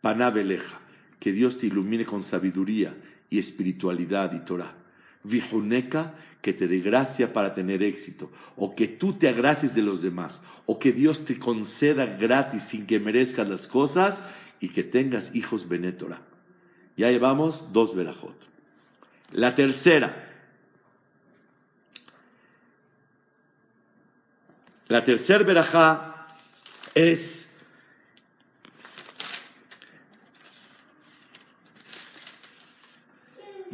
panabeleja, 0.00 0.78
que 1.18 1.32
Dios 1.32 1.58
te 1.58 1.66
ilumine 1.66 2.04
con 2.04 2.22
sabiduría 2.22 2.94
y 3.30 3.38
espiritualidad 3.38 4.32
y 4.34 4.44
Torah. 4.44 4.74
Vihuneka, 5.24 6.14
que 6.42 6.52
te 6.52 6.68
dé 6.68 6.80
gracia 6.80 7.32
para 7.32 7.54
tener 7.54 7.82
éxito, 7.82 8.30
o 8.56 8.74
que 8.74 8.86
tú 8.86 9.14
te 9.14 9.28
agracies 9.28 9.74
de 9.74 9.82
los 9.82 10.02
demás, 10.02 10.46
o 10.66 10.78
que 10.78 10.92
Dios 10.92 11.24
te 11.24 11.38
conceda 11.38 12.06
gratis 12.06 12.62
sin 12.62 12.86
que 12.86 13.00
merezcas 13.00 13.48
las 13.48 13.66
cosas 13.66 14.28
y 14.60 14.68
que 14.68 14.84
tengas 14.84 15.34
hijos 15.34 15.68
benétora. 15.68 16.20
Ya 16.96 17.10
llevamos 17.10 17.72
dos 17.72 17.96
verajot. 17.96 18.36
La 19.32 19.54
tercera. 19.54 20.22
La 24.88 25.02
tercera 25.02 25.42
verajá 25.42 26.26
es 26.94 27.55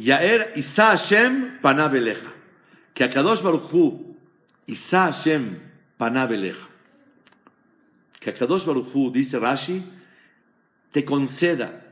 Yaer 0.03 0.53
Isa 0.57 0.91
Hashem 0.91 1.61
Panabeleja 1.61 2.33
que 2.95 3.05
Akadosh 3.05 3.43
Baruchu, 3.43 4.17
Isa 4.67 5.07
Hashem 5.07 5.59
Panabeleja, 5.99 6.69
que 8.21 8.31
Akadosh 8.31 8.65
Baruchu, 8.65 9.11
dice 9.11 9.39
Rashi, 9.39 9.83
te 10.91 11.05
conceda, 11.05 11.85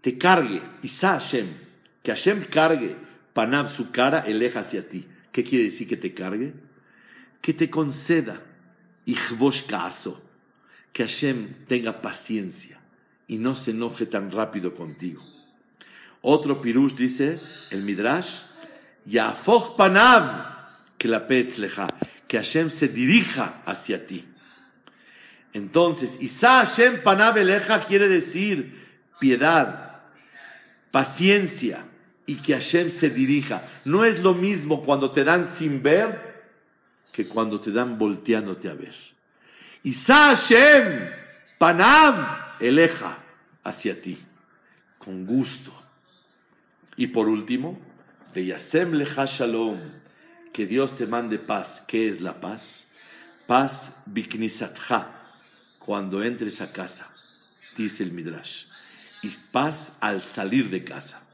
te 0.00 0.18
cargue, 0.18 0.60
Isa 0.82 1.14
Hashem, 1.14 1.46
que 2.02 2.10
Hashem 2.10 2.44
cargue 2.44 2.96
Panab 3.32 3.68
su 3.68 3.90
cara, 3.90 4.20
eleja 4.20 4.60
hacia 4.60 4.88
ti. 4.88 5.04
¿Qué 5.32 5.42
quiere 5.42 5.64
decir 5.64 5.88
que 5.88 5.96
te 5.96 6.14
cargue? 6.14 6.54
Que 7.40 7.52
te 7.52 7.68
conceda, 7.68 8.40
Ichbosh 9.06 9.66
Kaaso, 9.66 10.22
que 10.92 11.02
Hashem 11.02 11.66
tenga 11.66 12.00
paciencia 12.00 12.78
y 13.26 13.38
no 13.38 13.56
se 13.56 13.72
enoje 13.72 14.06
tan 14.06 14.30
rápido 14.30 14.76
contigo. 14.76 15.33
Otro 16.26 16.62
pirush 16.62 16.94
dice, 16.94 17.38
el 17.70 17.82
Midrash, 17.82 18.44
Yafoch 19.04 19.76
panav 19.76 20.24
que 20.96 21.06
la 21.06 21.26
leja, 21.28 21.86
que 22.26 22.38
Hashem 22.38 22.70
se 22.70 22.88
dirija 22.88 23.62
hacia 23.66 24.06
ti. 24.06 24.24
Entonces, 25.52 26.22
Isa 26.22 26.64
Hashem 26.64 27.02
panav 27.02 27.36
eleja 27.36 27.78
quiere 27.78 28.08
decir 28.08 28.88
piedad, 29.20 30.00
paciencia 30.90 31.84
y 32.24 32.36
que 32.36 32.54
Hashem 32.54 32.88
se 32.88 33.10
dirija. 33.10 33.62
No 33.84 34.06
es 34.06 34.22
lo 34.22 34.32
mismo 34.32 34.82
cuando 34.82 35.10
te 35.10 35.24
dan 35.24 35.44
sin 35.44 35.82
ver 35.82 36.42
que 37.12 37.28
cuando 37.28 37.60
te 37.60 37.70
dan 37.70 37.98
volteándote 37.98 38.70
a 38.70 38.74
ver. 38.74 38.94
Isa 39.82 40.30
Hashem 40.34 41.10
panav 41.58 42.56
eleja 42.60 43.18
hacia 43.62 44.00
ti, 44.00 44.18
con 44.96 45.26
gusto. 45.26 45.83
Y 46.96 47.08
por 47.08 47.28
último, 47.28 47.78
Yasem 48.34 48.92
lecha 48.94 49.26
shalom, 49.26 49.78
que 50.52 50.66
Dios 50.66 50.96
te 50.96 51.06
mande 51.06 51.38
paz. 51.38 51.84
¿Qué 51.86 52.08
es 52.08 52.20
la 52.20 52.40
paz? 52.40 52.94
Paz 53.46 54.04
biknisatcha, 54.06 55.08
cuando 55.78 56.22
entres 56.22 56.60
a 56.60 56.72
casa, 56.72 57.14
dice 57.76 58.04
el 58.04 58.12
Midrash. 58.12 58.66
Y 59.22 59.28
paz 59.52 59.98
al 60.00 60.22
salir 60.22 60.70
de 60.70 60.84
casa. 60.84 61.26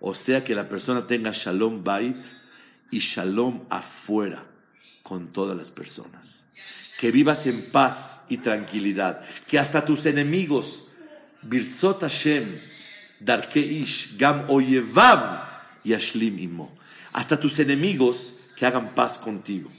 O 0.00 0.14
sea 0.14 0.44
que 0.44 0.54
la 0.54 0.68
persona 0.68 1.06
tenga 1.06 1.30
shalom 1.32 1.82
bait 1.82 2.26
y 2.90 3.00
shalom 3.00 3.64
afuera 3.70 4.44
con 5.02 5.32
todas 5.32 5.56
las 5.56 5.70
personas. 5.70 6.44
que 6.98 7.12
vivas 7.12 7.46
en 7.46 7.70
paz 7.70 8.26
y 8.28 8.38
tranquilidad, 8.38 9.24
que 9.46 9.56
hasta 9.56 9.84
tus 9.84 10.04
enemigos, 10.06 10.88
Birzot 11.42 12.00
Hashem, 12.00 12.60
Darkeish, 13.20 14.16
Gam 14.18 14.44
Oyevav, 14.48 15.46
Yashlim 15.84 16.38
Imo, 16.38 16.76
hasta 17.12 17.38
tus 17.38 17.58
enemigos 17.58 18.40
que 18.56 18.66
hagan 18.66 18.94
paz 18.94 19.18
contigo. 19.18 19.70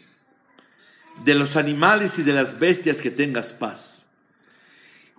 De 1.24 1.36
los 1.36 1.56
animales 1.56 2.20
y 2.20 2.24
de 2.24 2.34
las 2.34 2.60
bestias 2.60 3.00
que 3.00 3.12
tengas 3.12 3.52
paz. 3.54 4.20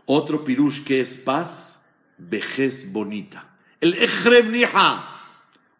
Otro 0.07 0.45
pirush 0.45 0.85
que 0.85 1.01
es 1.01 1.16
paz, 1.16 1.91
vejez 2.18 2.93
bonita. 2.93 3.47
El 3.81 3.95
Echrem 3.95 4.53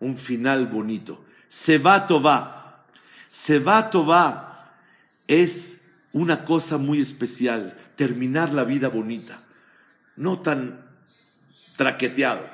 un 0.01 0.17
final 0.17 0.67
bonito. 0.67 1.25
Seba 1.49 2.07
Tová. 2.07 2.85
Seba 3.29 3.91
Tová 3.91 4.75
es 5.27 5.81
una 6.13 6.45
cosa 6.45 6.79
muy 6.79 7.01
especial, 7.01 7.79
terminar 7.97 8.53
la 8.53 8.65
vida 8.65 8.89
bonita, 8.89 9.43
no 10.17 10.41
tan 10.41 10.90
traqueteado, 11.81 12.47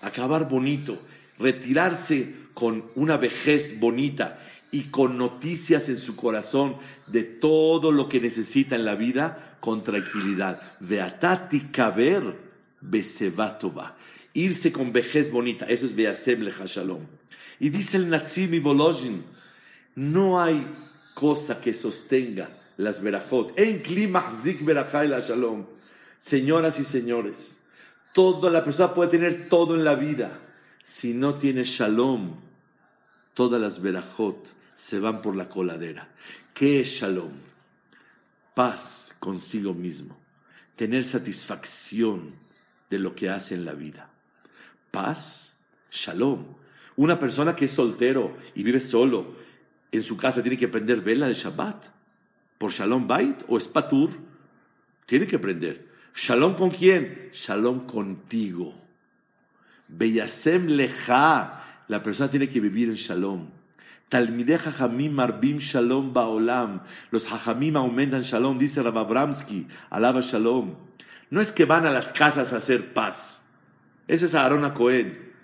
acabar 0.00 0.48
bonito, 0.48 0.98
retirarse 1.38 2.34
con 2.54 2.86
una 2.94 3.18
vejez 3.18 3.78
bonita 3.80 4.42
y 4.70 4.84
con 4.84 5.18
noticias 5.18 5.90
en 5.90 5.98
su 5.98 6.16
corazón 6.16 6.74
de 7.06 7.22
todo 7.22 7.92
lo 7.92 8.08
que 8.08 8.18
necesita 8.18 8.74
en 8.74 8.86
la 8.86 8.94
vida 8.94 9.58
con 9.60 9.84
tranquilidad. 9.84 10.62
Veatati 10.80 11.68
kaber 11.70 12.34
besevatova. 12.80 13.98
Irse 14.32 14.72
con 14.72 14.90
vejez 14.90 15.30
bonita, 15.30 15.66
eso 15.66 15.84
es 15.84 15.94
Beasem 15.94 16.40
Lecha 16.40 16.64
Shalom. 16.64 17.02
Y 17.60 17.68
dice 17.68 17.98
el 17.98 18.08
Natsim 18.08 18.54
y 18.54 18.58
Volozhin, 18.58 19.22
no 19.96 20.40
hay 20.40 20.66
cosa 21.12 21.60
que 21.60 21.74
sostenga 21.74 22.48
las 22.78 23.02
verajot. 23.02 23.52
En 23.58 23.80
clima 23.80 24.30
zik 24.30 24.62
shalom. 24.66 25.66
Señoras 26.16 26.80
y 26.80 26.84
señores, 26.84 27.65
toda 28.16 28.50
la 28.50 28.64
persona 28.64 28.94
puede 28.94 29.10
tener 29.10 29.50
todo 29.50 29.74
en 29.74 29.84
la 29.84 29.94
vida. 29.94 30.40
Si 30.82 31.12
no 31.12 31.34
tiene 31.34 31.64
shalom, 31.64 32.34
todas 33.34 33.60
las 33.60 33.82
verajot 33.82 34.48
se 34.74 35.00
van 35.00 35.20
por 35.20 35.36
la 35.36 35.50
coladera. 35.50 36.08
¿Qué 36.54 36.80
es 36.80 36.88
shalom? 36.88 37.32
Paz 38.54 39.18
consigo 39.20 39.74
mismo. 39.74 40.16
Tener 40.76 41.04
satisfacción 41.04 42.32
de 42.88 42.98
lo 43.00 43.14
que 43.14 43.28
hace 43.28 43.54
en 43.54 43.66
la 43.66 43.74
vida. 43.74 44.08
Paz, 44.90 45.66
shalom. 45.90 46.42
Una 46.96 47.18
persona 47.18 47.54
que 47.54 47.66
es 47.66 47.72
soltero 47.72 48.34
y 48.54 48.62
vive 48.62 48.80
solo 48.80 49.36
en 49.92 50.02
su 50.02 50.16
casa 50.16 50.40
tiene 50.40 50.56
que 50.56 50.68
prender 50.68 51.02
vela 51.02 51.28
de 51.28 51.34
Shabbat. 51.34 51.84
¿Por 52.56 52.72
Shalom 52.72 53.06
Bait 53.06 53.44
o 53.46 53.58
es 53.58 53.68
Patur? 53.68 54.08
Tiene 55.04 55.26
que 55.26 55.38
prender. 55.38 55.95
¿Shalom 56.16 56.54
con 56.54 56.70
quién? 56.70 57.28
Shalom 57.30 57.86
contigo. 57.86 58.74
Beyasem 59.86 60.66
leja. 60.66 61.62
La 61.88 62.02
persona 62.02 62.30
tiene 62.30 62.48
que 62.48 62.58
vivir 62.58 62.88
en 62.88 62.94
Shalom. 62.94 63.50
Talmideh 64.08 64.58
Jajamim 64.58 65.12
Marbim 65.12 65.58
Shalom 65.58 66.14
Baolam. 66.14 66.80
Los 67.10 67.28
Jajamim 67.28 67.76
aumentan 67.76 68.22
Shalom, 68.22 68.58
dice 68.58 68.82
Rabbi 68.82 68.98
Abramsky. 68.98 69.68
Alaba 69.90 70.22
Shalom. 70.22 70.74
No 71.28 71.42
es 71.42 71.52
que 71.52 71.66
van 71.66 71.84
a 71.84 71.90
las 71.90 72.12
casas 72.12 72.54
a 72.54 72.56
hacer 72.56 72.94
paz. 72.94 73.58
Ese 74.08 74.24
es 74.24 74.34
Aarón 74.34 74.70
Cohen. 74.70 75.34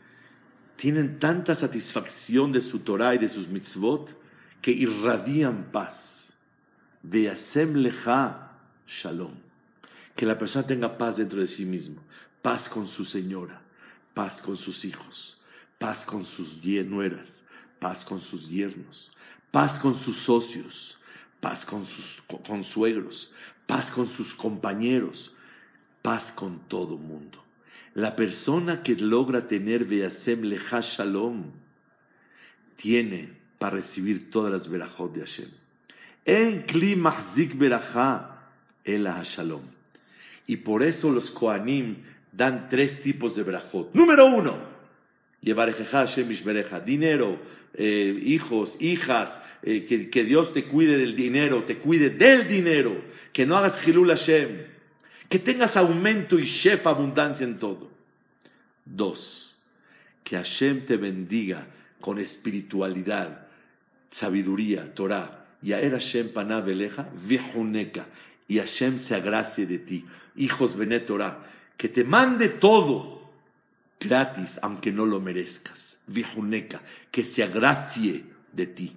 Tienen 0.76 1.18
tanta 1.18 1.54
satisfacción 1.54 2.50
de 2.50 2.62
su 2.62 2.78
Torah 2.78 3.14
y 3.14 3.18
de 3.18 3.28
sus 3.28 3.48
mitzvot 3.48 4.18
que 4.62 4.70
irradian 4.70 5.64
paz. 5.70 6.38
Veasem 7.02 7.74
leja 7.74 8.52
shalom. 8.86 9.41
Que 10.16 10.26
la 10.26 10.38
persona 10.38 10.66
tenga 10.66 10.98
paz 10.98 11.16
dentro 11.16 11.40
de 11.40 11.46
sí 11.46 11.64
mismo. 11.64 12.02
Paz 12.40 12.68
con 12.68 12.86
su 12.88 13.04
señora. 13.04 13.62
Paz 14.14 14.40
con 14.40 14.56
sus 14.56 14.84
hijos. 14.84 15.40
Paz 15.78 16.04
con 16.04 16.24
sus 16.26 16.64
nueras. 16.64 17.48
Paz 17.78 18.04
con 18.04 18.20
sus 18.20 18.48
yernos. 18.48 19.12
Paz 19.50 19.78
con 19.78 19.98
sus 19.98 20.16
socios. 20.16 20.98
Paz 21.40 21.64
con 21.64 21.84
sus 21.86 22.22
consuegros. 22.46 23.32
Paz 23.66 23.90
con 23.90 24.08
sus 24.08 24.34
compañeros. 24.34 25.34
Paz 26.02 26.32
con 26.32 26.60
todo 26.68 26.96
mundo. 26.96 27.42
La 27.94 28.16
persona 28.16 28.82
que 28.82 28.96
logra 28.96 29.48
tener 29.48 29.84
Veasem 29.84 30.42
leja 30.42 30.80
shalom 30.80 31.52
tiene 32.76 33.30
para 33.58 33.76
recibir 33.76 34.30
todas 34.30 34.52
las 34.52 34.68
verajot 34.68 35.12
de 35.12 35.20
Hashem. 35.20 35.48
En 36.24 36.62
kli 36.62 36.96
mahzik 36.96 37.58
verajá 37.58 38.50
el 38.84 39.06
Hashalom. 39.06 39.62
Y 40.52 40.58
por 40.58 40.82
eso 40.82 41.10
los 41.10 41.30
Koanim 41.30 42.02
dan 42.30 42.68
tres 42.68 43.00
tipos 43.00 43.36
de 43.36 43.42
verajot. 43.42 43.94
Número 43.94 44.26
uno, 44.26 44.54
dinero, 46.84 47.40
eh, 47.72 48.20
hijos, 48.22 48.76
hijas, 48.78 49.46
eh, 49.62 49.86
que, 49.86 50.10
que, 50.10 50.24
Dios 50.24 50.52
te 50.52 50.64
cuide 50.64 50.98
del 50.98 51.16
dinero, 51.16 51.62
te 51.62 51.78
cuide 51.78 52.10
del 52.10 52.48
dinero, 52.48 53.02
que 53.32 53.46
no 53.46 53.56
hagas 53.56 53.88
Hilul 53.88 54.10
Hashem, 54.10 54.66
que 55.30 55.38
tengas 55.38 55.78
aumento 55.78 56.38
y 56.38 56.44
chef 56.44 56.86
abundancia 56.86 57.46
en 57.46 57.58
todo. 57.58 57.90
Dos, 58.84 59.56
que 60.22 60.36
Hashem 60.36 60.82
te 60.84 60.98
bendiga 60.98 61.66
con 61.98 62.18
espiritualidad, 62.18 63.46
sabiduría, 64.10 64.94
Torah, 64.94 65.46
y 65.62 65.70
Hashem 65.70 66.28
vihuneka, 67.26 68.06
y 68.48 68.58
Hashem 68.58 68.98
se 68.98 69.14
agracie 69.14 69.64
de 69.64 69.78
ti, 69.78 70.04
hijos 70.36 70.76
Benet 70.76 71.06
Torah, 71.06 71.44
que 71.76 71.88
te 71.88 72.04
mande 72.04 72.48
todo 72.48 73.30
gratis, 74.00 74.58
aunque 74.62 74.92
no 74.92 75.06
lo 75.06 75.20
merezcas, 75.20 76.02
vihuneka, 76.06 76.82
que 77.10 77.24
se 77.24 77.42
agracie 77.42 78.24
de 78.52 78.66
ti. 78.66 78.96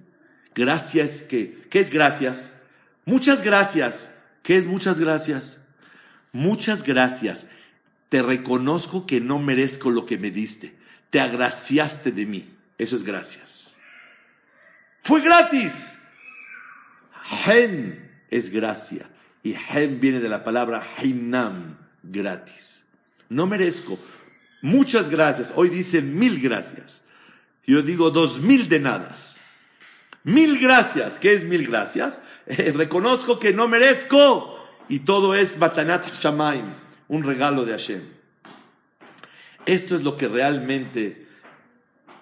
Gracias, 0.54 1.22
que, 1.22 1.68
¿qué 1.70 1.80
es 1.80 1.90
gracias? 1.90 2.64
Muchas 3.06 3.44
gracias. 3.44 4.22
¿Qué 4.42 4.58
es 4.58 4.68
muchas 4.68 5.00
gracias? 5.00 5.68
Muchas 6.32 6.84
gracias. 6.84 7.48
Te 8.10 8.22
reconozco 8.22 9.06
que 9.06 9.20
no 9.20 9.40
merezco 9.40 9.90
lo 9.90 10.06
que 10.06 10.18
me 10.18 10.32
diste. 10.32 10.74
Te 11.10 11.20
agraciaste 11.20 12.12
de 12.12 12.26
mí. 12.26 12.50
Eso 12.78 12.96
es 12.96 13.04
gracias. 13.04 13.80
Fue 15.02 15.22
gratis. 15.22 16.00
Hen 17.46 18.24
es 18.30 18.52
gracia. 18.52 19.08
Y 19.46 19.54
hen 19.54 20.00
viene 20.00 20.20
de 20.20 20.28
la 20.28 20.44
palabra 20.44 20.84
hinam, 21.04 21.78
gratis. 22.02 22.94
No 23.30 23.46
merezco. 23.46 23.96
Muchas 24.64 25.12
gracias. 25.12 25.54
Hoy 25.56 25.70
dicen 25.70 26.18
mil 26.18 26.42
gracias. 26.42 27.10
Yo 27.64 27.84
digo 27.84 28.10
dos 28.10 28.40
mil 28.40 28.68
de 28.68 28.80
nada. 28.80 29.14
Mil 30.24 30.58
gracias. 30.58 31.20
¿Qué 31.20 31.34
es 31.34 31.44
mil 31.44 31.68
gracias? 31.68 32.24
Eh, 32.48 32.74
reconozco 32.76 33.38
que 33.38 33.54
no 33.54 33.68
merezco. 33.68 34.58
Y 34.90 35.02
todo 35.02 35.36
es 35.36 35.60
Batanat 35.60 36.12
Shamaim, 36.12 36.66
un 37.08 37.22
regalo 37.22 37.66
de 37.66 37.74
Hashem. 37.74 38.02
Esto 39.68 39.96
es 39.96 40.02
lo 40.02 40.18
que 40.18 40.28
realmente 40.28 41.28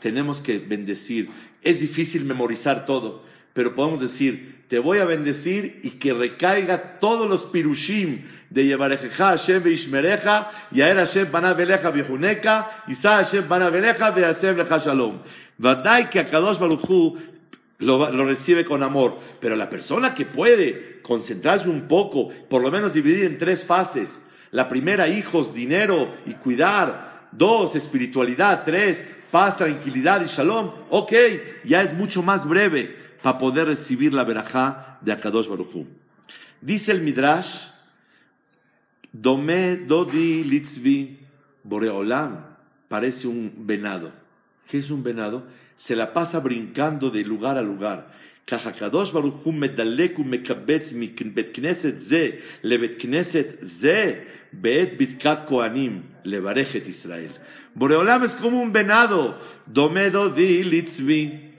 tenemos 0.01 0.41
que 0.41 0.59
bendecir. 0.59 1.29
Es 1.61 1.79
difícil 1.79 2.25
memorizar 2.25 2.85
todo, 2.85 3.23
pero 3.53 3.75
podemos 3.75 4.01
decir, 4.01 4.62
te 4.73 4.79
voy 4.79 4.97
a 4.97 5.05
bendecir 5.05 5.81
y 5.83 5.91
que 5.91 6.13
recaiga 6.13 6.97
todos 6.99 7.29
los 7.29 7.43
pirushim 7.43 8.23
de 8.49 8.65
Yevarejeja 8.65 9.27
Hashem 9.27 9.67
Ishmereja, 9.67 10.51
Yaer 10.71 10.97
Hashem 10.97 11.27
Panaveleja 11.27 11.91
Viejuneka, 11.91 12.83
Isa 12.87 13.17
Hashem 13.17 13.43
Panaveleja 13.43 14.09
Veasem 14.09 14.57
Leja 14.57 14.79
Shalom. 14.79 15.19
Vadai 15.59 16.09
que 16.09 16.21
Akadosh 16.21 16.57
Baruchu 16.57 17.19
lo, 17.77 18.11
lo 18.11 18.25
recibe 18.25 18.65
con 18.65 18.81
amor, 18.81 19.19
pero 19.39 19.55
la 19.55 19.69
persona 19.69 20.15
que 20.15 20.25
puede 20.25 21.01
concentrarse 21.03 21.69
un 21.69 21.87
poco, 21.87 22.29
por 22.49 22.63
lo 22.63 22.71
menos 22.71 22.95
dividir 22.95 23.25
en 23.25 23.37
tres 23.37 23.63
fases, 23.65 24.29
la 24.49 24.69
primera, 24.69 25.07
hijos, 25.07 25.53
dinero 25.53 26.11
y 26.25 26.33
cuidar, 26.33 27.13
Dos, 27.31 27.75
espiritualidad. 27.75 28.61
Tres, 28.63 29.21
paz, 29.31 29.57
tranquilidad 29.57 30.21
y 30.21 30.25
shalom. 30.25 30.71
Ok, 30.91 31.13
ya 31.63 31.81
es 31.81 31.95
mucho 31.95 32.21
más 32.21 32.47
breve 32.47 33.02
para 33.23 33.39
poder 33.39 33.67
recibir 33.67 34.13
la 34.13 34.25
verajá 34.25 34.99
de 35.01 35.13
Akadosh 35.13 35.47
Baruchu. 35.47 35.87
Dice 36.61 36.91
el 36.91 37.01
Midrash, 37.01 37.69
Dome 39.13 39.77
Dodi 39.77 40.43
Litzvi 40.43 41.19
Boreolam, 41.63 42.45
parece 42.89 43.27
un 43.27 43.65
venado. 43.65 44.11
¿Qué 44.69 44.79
es 44.79 44.91
un 44.91 45.03
venado? 45.03 45.47
Se 45.77 45.95
la 45.95 46.13
pasa 46.13 46.41
brincando 46.41 47.09
de 47.09 47.23
lugar 47.23 47.57
a 47.57 47.61
lugar. 47.61 48.11
Kadosh 48.45 49.13
Baruchu 49.13 49.53
medaleku 49.53 50.25
mekabetz 50.25 50.93
bet 51.33 51.53
kneset 51.53 52.01
ze 52.01 52.41
lebet 52.61 52.97
kneset 52.97 53.65
ze 53.65 54.27
Beet 54.51 54.97
Bitkat 54.99 55.47
Koanim, 55.47 56.03
Levarejet 56.25 56.87
Israel. 56.87 57.31
Boreolam 57.73 58.23
es 58.23 58.35
como 58.35 58.61
un 58.61 58.71
venado. 58.71 59.39
Domedo 59.65 60.29
di 60.29 60.63
litzvi. 60.63 61.52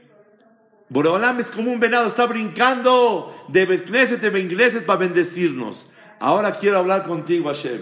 Boreolam 0.94 1.40
es 1.40 1.50
como 1.50 1.72
un 1.72 1.80
venado, 1.80 2.06
está 2.06 2.24
brincando 2.24 3.46
de 3.48 3.66
Bekneset 3.66 4.20
de 4.20 4.30
Bengneset 4.30 4.86
para 4.86 5.00
bendecirnos. 5.00 5.94
Ahora 6.20 6.52
quiero 6.52 6.78
hablar 6.78 7.02
contigo, 7.02 7.48
Hashem. 7.48 7.80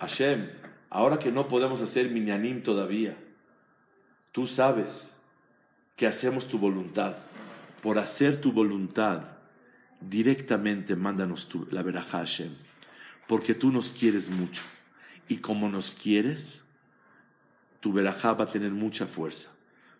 Hashem, 0.00 0.50
ahora 0.90 1.16
que 1.20 1.30
no 1.30 1.46
podemos 1.46 1.82
hacer 1.82 2.10
minyanim 2.10 2.64
todavía, 2.64 3.16
tú 4.32 4.48
sabes 4.48 5.28
que 5.94 6.08
hacemos 6.08 6.48
tu 6.48 6.58
voluntad. 6.58 7.14
Por 7.82 8.00
hacer 8.00 8.40
tu 8.40 8.50
voluntad, 8.50 9.20
directamente 10.00 10.96
mándanos 10.96 11.48
tu, 11.48 11.68
la 11.70 11.84
verajá 11.84 12.18
Hashem. 12.18 12.50
Porque 13.28 13.54
tú 13.54 13.70
nos 13.70 13.92
quieres 13.92 14.28
mucho. 14.28 14.62
Y 15.28 15.36
como 15.36 15.68
nos 15.68 15.94
quieres, 15.94 16.72
tu 17.78 17.92
verajá 17.92 18.32
va 18.32 18.42
a 18.42 18.50
tener 18.50 18.72
mucha 18.72 19.06
fuerza. 19.06 19.55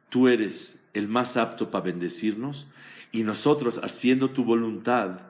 Tú 0.09 0.29
eres 0.29 0.91
el 0.95 1.09
más 1.09 1.37
apto 1.37 1.71
para 1.71 1.85
bendecirnos 1.85 2.69
y 3.13 3.23
nosotros 3.23 3.81
haciendo 3.83 4.31
tu 4.31 4.45
voluntad, 4.45 5.21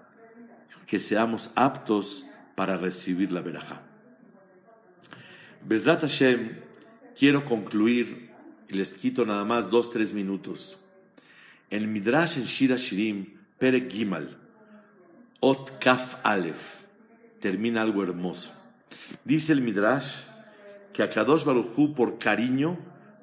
que 0.86 0.98
seamos 0.98 1.50
aptos 1.56 2.26
para 2.54 2.76
recibir 2.76 3.32
la 3.32 3.40
verajá. 3.40 3.82
Besrat 5.64 6.02
Hashem, 6.02 6.60
quiero 7.18 7.44
concluir 7.44 8.30
y 8.68 8.74
les 8.74 8.94
quito 8.94 9.24
nada 9.24 9.44
más 9.44 9.70
dos, 9.70 9.90
tres 9.90 10.12
minutos. 10.12 10.78
En 11.70 11.92
Midrash 11.92 12.38
en 12.38 12.44
Shira 12.44 12.76
Shirim, 12.76 13.34
Perek 13.58 13.90
Gimal, 13.90 14.36
Ot 15.40 15.78
Kaf 15.80 16.24
Aleph, 16.24 16.84
termina 17.40 17.82
algo 17.82 18.02
hermoso. 18.04 18.52
Dice 19.24 19.52
el 19.52 19.60
Midrash 19.60 20.22
que 20.92 21.02
a 21.02 21.10
Kadosh 21.10 21.44
por 21.94 22.18
cariño 22.18 22.78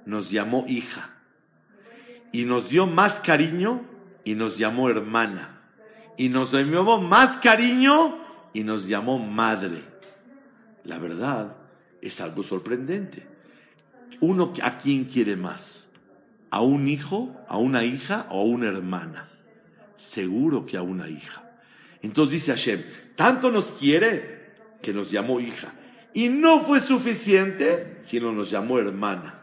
nos 0.06 0.30
llamó 0.32 0.66
hija 0.68 1.13
y 2.34 2.44
nos 2.44 2.68
dio 2.68 2.86
más 2.88 3.22
cariño 3.22 3.86
y 4.26 4.34
nos 4.34 4.58
llamó 4.58 4.90
hermana 4.90 5.62
y 6.18 6.30
nos 6.30 6.52
llamó 6.52 7.00
más 7.00 7.38
cariño 7.38 8.20
y 8.54 8.64
nos 8.64 8.88
llamó 8.88 9.20
madre. 9.20 9.84
La 10.84 11.00
verdad 11.00 11.56
es 12.02 12.20
algo 12.22 12.44
sorprendente. 12.44 13.26
Uno 14.20 14.52
a 14.62 14.78
quién 14.78 15.06
quiere 15.06 15.36
más, 15.36 15.94
a 16.50 16.62
un 16.62 16.88
hijo, 16.88 17.36
a 17.48 17.58
una 17.58 17.84
hija 17.84 18.28
o 18.30 18.42
a 18.42 18.44
una 18.44 18.68
hermana. 18.68 19.30
Seguro 19.96 20.66
que 20.66 20.78
a 20.78 20.82
una 20.82 21.08
hija. 21.08 21.52
Entonces 22.02 22.34
dice 22.34 22.52
Hashem, 22.52 22.82
tanto 23.16 23.52
nos 23.52 23.74
quiere 23.74 24.54
que 24.82 24.92
nos 24.92 25.12
llamó 25.12 25.40
hija. 25.40 25.74
Y 26.14 26.30
no 26.30 26.60
fue 26.60 26.80
suficiente, 26.80 28.00
sino 28.02 28.32
nos 28.32 28.52
llamó 28.52 28.80
hermana. 28.80 29.43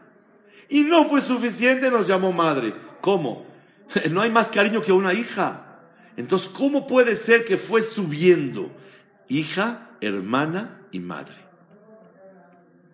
Y 0.70 0.84
no 0.84 1.04
fue 1.04 1.20
suficiente, 1.20 1.90
nos 1.90 2.06
llamó 2.06 2.32
madre. 2.32 2.72
¿Cómo? 3.00 3.50
No 4.10 4.22
hay 4.22 4.30
más 4.30 4.48
cariño 4.50 4.82
que 4.82 4.92
una 4.92 5.12
hija. 5.12 5.80
Entonces, 6.16 6.48
¿cómo 6.48 6.86
puede 6.86 7.16
ser 7.16 7.44
que 7.44 7.58
fue 7.58 7.82
subiendo 7.82 8.70
hija, 9.28 9.90
hermana 10.00 10.80
y 10.92 11.00
madre? 11.00 11.36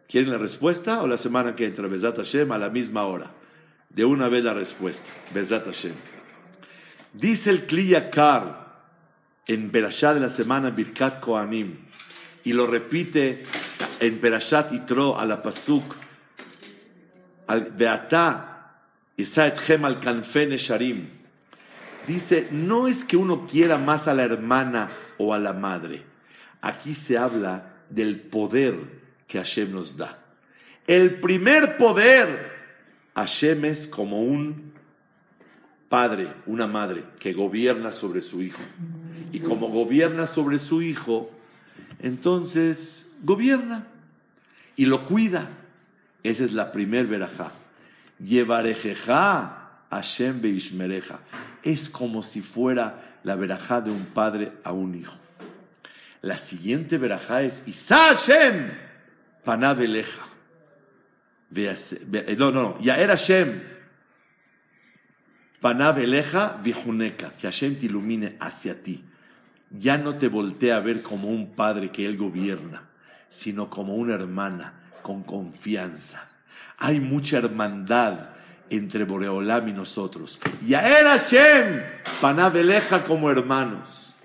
¿Quieren 0.08 0.30
la 0.30 0.38
respuesta 0.38 1.02
o 1.02 1.06
la 1.06 1.18
semana 1.18 1.54
que 1.54 1.66
entra? 1.66 1.86
Besat 1.86 2.16
Hashem 2.16 2.50
a 2.50 2.56
la 2.56 2.70
misma 2.70 3.04
hora. 3.04 3.30
De 3.90 4.06
una 4.06 4.28
vez 4.28 4.44
la 4.44 4.54
respuesta. 4.54 5.10
Besat 5.34 5.66
Hashem. 5.66 5.92
Dice 7.12 7.50
el 7.50 7.66
Kliyakar 7.66 8.66
en 9.46 9.70
Berashá 9.70 10.14
de 10.14 10.20
la 10.20 10.30
semana 10.30 10.70
Birkat 10.70 11.20
Koanim 11.20 11.76
y 12.44 12.54
lo 12.54 12.66
repite 12.66 13.44
en 14.00 14.20
Berashat 14.20 14.72
Itro 14.72 15.18
a 15.18 15.26
la 15.26 15.42
Pasuk 15.42 16.05
dice 22.06 22.48
no 22.50 22.86
es 22.86 23.04
que 23.04 23.16
uno 23.16 23.46
quiera 23.46 23.78
más 23.78 24.08
a 24.08 24.14
la 24.14 24.24
hermana 24.24 24.90
o 25.18 25.34
a 25.34 25.38
la 25.38 25.52
madre. 25.52 26.02
Aquí 26.60 26.94
se 26.94 27.18
habla 27.18 27.74
del 27.90 28.20
poder 28.20 28.74
que 29.26 29.38
Hashem 29.38 29.72
nos 29.72 29.96
da. 29.96 30.18
El 30.86 31.20
primer 31.20 31.76
poder 31.76 32.56
Hashem 33.16 33.64
es 33.64 33.86
como 33.86 34.20
un 34.20 34.72
padre, 35.88 36.28
una 36.44 36.66
madre 36.66 37.02
que 37.18 37.32
gobierna 37.32 37.90
sobre 37.90 38.20
su 38.20 38.42
hijo. 38.42 38.60
Y 39.32 39.40
como 39.40 39.68
gobierna 39.68 40.26
sobre 40.26 40.58
su 40.58 40.82
hijo, 40.82 41.30
entonces 42.00 43.16
gobierna 43.22 43.86
y 44.76 44.84
lo 44.84 45.06
cuida. 45.06 45.48
Esa 46.28 46.44
es 46.44 46.52
la 46.52 46.72
primer 46.72 47.06
verajá. 47.06 47.52
Llevarejeja 48.18 49.84
Hashem 49.90 50.40
beishmereja. 50.40 51.20
Es 51.62 51.88
como 51.88 52.22
si 52.22 52.40
fuera 52.40 53.18
la 53.24 53.36
verajá 53.36 53.80
de 53.80 53.90
un 53.90 54.06
padre 54.06 54.52
a 54.64 54.72
un 54.72 54.94
hijo. 54.94 55.16
La 56.22 56.38
siguiente 56.38 56.98
verajá 56.98 57.42
es 57.42 57.68
Isa 57.68 58.14
Hashem 58.14 58.70
panabeleja. 59.44 60.22
No, 61.50 62.50
no, 62.50 62.62
no. 62.62 62.80
Yaer 62.80 63.10
Hashem 63.10 63.60
panabeleja 65.60 66.58
vijuneca. 66.62 67.30
Que 67.36 67.46
Hashem 67.46 67.76
te 67.76 67.86
ilumine 67.86 68.36
hacia 68.40 68.82
ti 68.82 69.04
ya 69.70 69.98
no 69.98 70.16
te 70.16 70.28
voltea 70.28 70.76
a 70.76 70.80
ver 70.80 71.02
como 71.02 71.28
un 71.28 71.54
padre 71.54 71.90
que 71.90 72.06
él 72.06 72.16
gobierna, 72.16 72.84
sino 73.28 73.68
como 73.68 73.96
una 73.96 74.14
hermana 74.14 74.85
con 75.06 75.22
confianza. 75.22 76.28
Hay 76.78 76.98
mucha 76.98 77.38
hermandad 77.38 78.30
entre 78.70 79.04
Boreolam 79.04 79.68
y 79.68 79.72
nosotros. 79.72 80.40
Y 80.66 80.74
a 80.74 80.98
él 80.98 81.06
Hashem, 81.06 81.80
panabeleja 82.20 83.04
como 83.04 83.30
hermanos. 83.30 84.16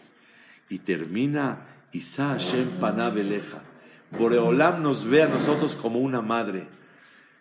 Y 0.69 0.79
termina 0.79 1.67
Isa 1.91 2.29
Hashem 2.29 2.67
panabeleja. 2.79 3.61
Boreolam 4.09 4.81
nos 4.81 5.05
ve 5.05 5.21
a 5.21 5.27
nosotros 5.27 5.75
como 5.75 5.99
una 5.99 6.23
madre. 6.23 6.67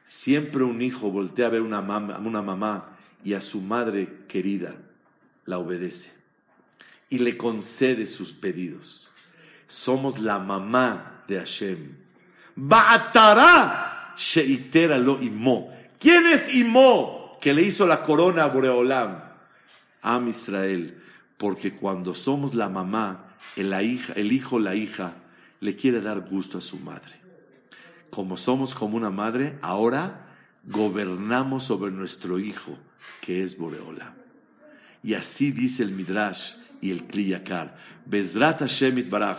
Siempre 0.04 0.62
un 0.62 0.82
hijo 0.82 1.10
voltea 1.10 1.46
a 1.46 1.50
ver 1.50 1.62
una, 1.62 1.80
una 1.80 2.42
mamá 2.42 2.98
y 3.24 3.32
a 3.32 3.40
su 3.40 3.62
madre 3.62 4.18
querida 4.28 4.74
la 5.46 5.56
obedece 5.56 6.20
y 7.08 7.20
le 7.20 7.38
concede 7.38 8.06
sus 8.06 8.34
pedidos. 8.34 9.12
Somos 9.66 10.18
la 10.18 10.38
mamá 10.38 11.24
de 11.26 11.38
Hashem. 11.38 11.99
Ba'atara 12.60 14.14
sheitera 14.16 14.98
lo 14.98 15.20
imo. 15.22 15.72
¿Quién 15.98 16.26
es 16.26 16.54
Imo 16.54 17.38
que 17.40 17.54
le 17.54 17.62
hizo 17.62 17.86
la 17.86 18.02
corona 18.02 18.44
a 18.44 18.48
Boreolam? 18.48 19.18
Am 20.02 20.28
Israel. 20.28 21.02
Porque 21.38 21.74
cuando 21.74 22.14
somos 22.14 22.54
la 22.54 22.68
mamá, 22.68 23.34
el, 23.56 23.72
el 23.72 24.32
hijo, 24.32 24.58
la 24.58 24.74
hija, 24.74 25.14
le 25.60 25.74
quiere 25.74 26.02
dar 26.02 26.20
gusto 26.20 26.58
a 26.58 26.60
su 26.60 26.78
madre. 26.80 27.18
Como 28.10 28.36
somos 28.36 28.74
como 28.74 28.98
una 28.98 29.10
madre, 29.10 29.58
ahora 29.62 30.26
gobernamos 30.64 31.64
sobre 31.64 31.92
nuestro 31.92 32.38
hijo, 32.38 32.76
que 33.22 33.42
es 33.42 33.56
Boreolam. 33.56 34.12
Y 35.02 35.14
así 35.14 35.50
dice 35.50 35.82
el 35.82 35.92
Midrash 35.92 36.56
y 36.82 36.90
el 36.90 37.04
Kliyakar. 37.04 37.78
Bezrat 38.04 38.60
Hashem 38.60 39.08
Baraj. 39.08 39.38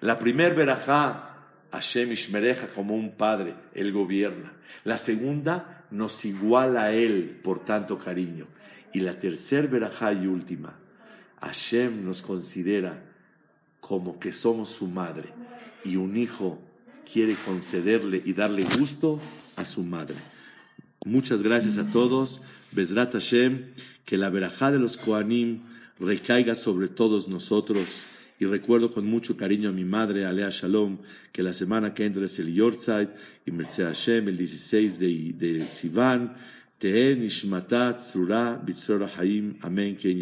La 0.00 0.18
primer 0.18 0.54
verajá, 0.54 1.27
Hashem 1.70 2.12
Ishmereja 2.12 2.68
como 2.68 2.94
un 2.94 3.12
padre, 3.12 3.54
él 3.74 3.92
gobierna. 3.92 4.54
La 4.84 4.98
segunda, 4.98 5.78
nos 5.90 6.24
iguala 6.24 6.84
a 6.84 6.92
él 6.92 7.40
por 7.42 7.58
tanto 7.60 7.98
cariño. 7.98 8.46
Y 8.92 9.00
la 9.00 9.18
tercera 9.18 9.68
verajá 9.68 10.12
y 10.12 10.26
última, 10.26 10.78
Hashem 11.40 12.04
nos 12.04 12.22
considera 12.22 13.04
como 13.80 14.18
que 14.18 14.32
somos 14.32 14.70
su 14.70 14.88
madre. 14.88 15.28
Y 15.84 15.96
un 15.96 16.16
hijo 16.16 16.58
quiere 17.10 17.34
concederle 17.44 18.22
y 18.24 18.32
darle 18.32 18.64
gusto 18.78 19.20
a 19.56 19.64
su 19.64 19.82
madre. 19.82 20.16
Muchas 21.04 21.42
gracias 21.42 21.78
a 21.78 21.86
todos. 21.86 22.42
Bezrat 22.72 23.12
Hashem, 23.12 23.72
que 24.04 24.16
la 24.16 24.30
verajá 24.30 24.72
de 24.72 24.78
los 24.78 24.96
Koanim 24.96 25.62
recaiga 25.98 26.54
sobre 26.54 26.88
todos 26.88 27.28
nosotros. 27.28 28.06
Y 28.40 28.46
recuerdo 28.46 28.92
con 28.92 29.04
mucho 29.06 29.36
cariño 29.36 29.68
a 29.70 29.72
mi 29.72 29.84
madre, 29.84 30.24
Alea 30.24 30.50
Shalom, 30.50 30.98
que 31.32 31.42
la 31.42 31.52
semana 31.52 31.92
que 31.92 32.04
entra 32.04 32.24
es 32.24 32.38
el 32.38 32.54
Yortzeit 32.54 33.10
y 33.44 33.50
Merced 33.50 33.84
Hashem, 33.84 34.28
el 34.28 34.36
16 34.36 34.98
de, 34.98 35.32
de 35.36 35.60
Sivan. 35.62 36.36
Tehen 36.78 37.24
Ishmatat 37.24 37.98
Surah 37.98 38.56
Bitzora 38.56 39.10
Haim. 39.16 39.56
Amén. 39.62 39.96
Ken 39.96 40.16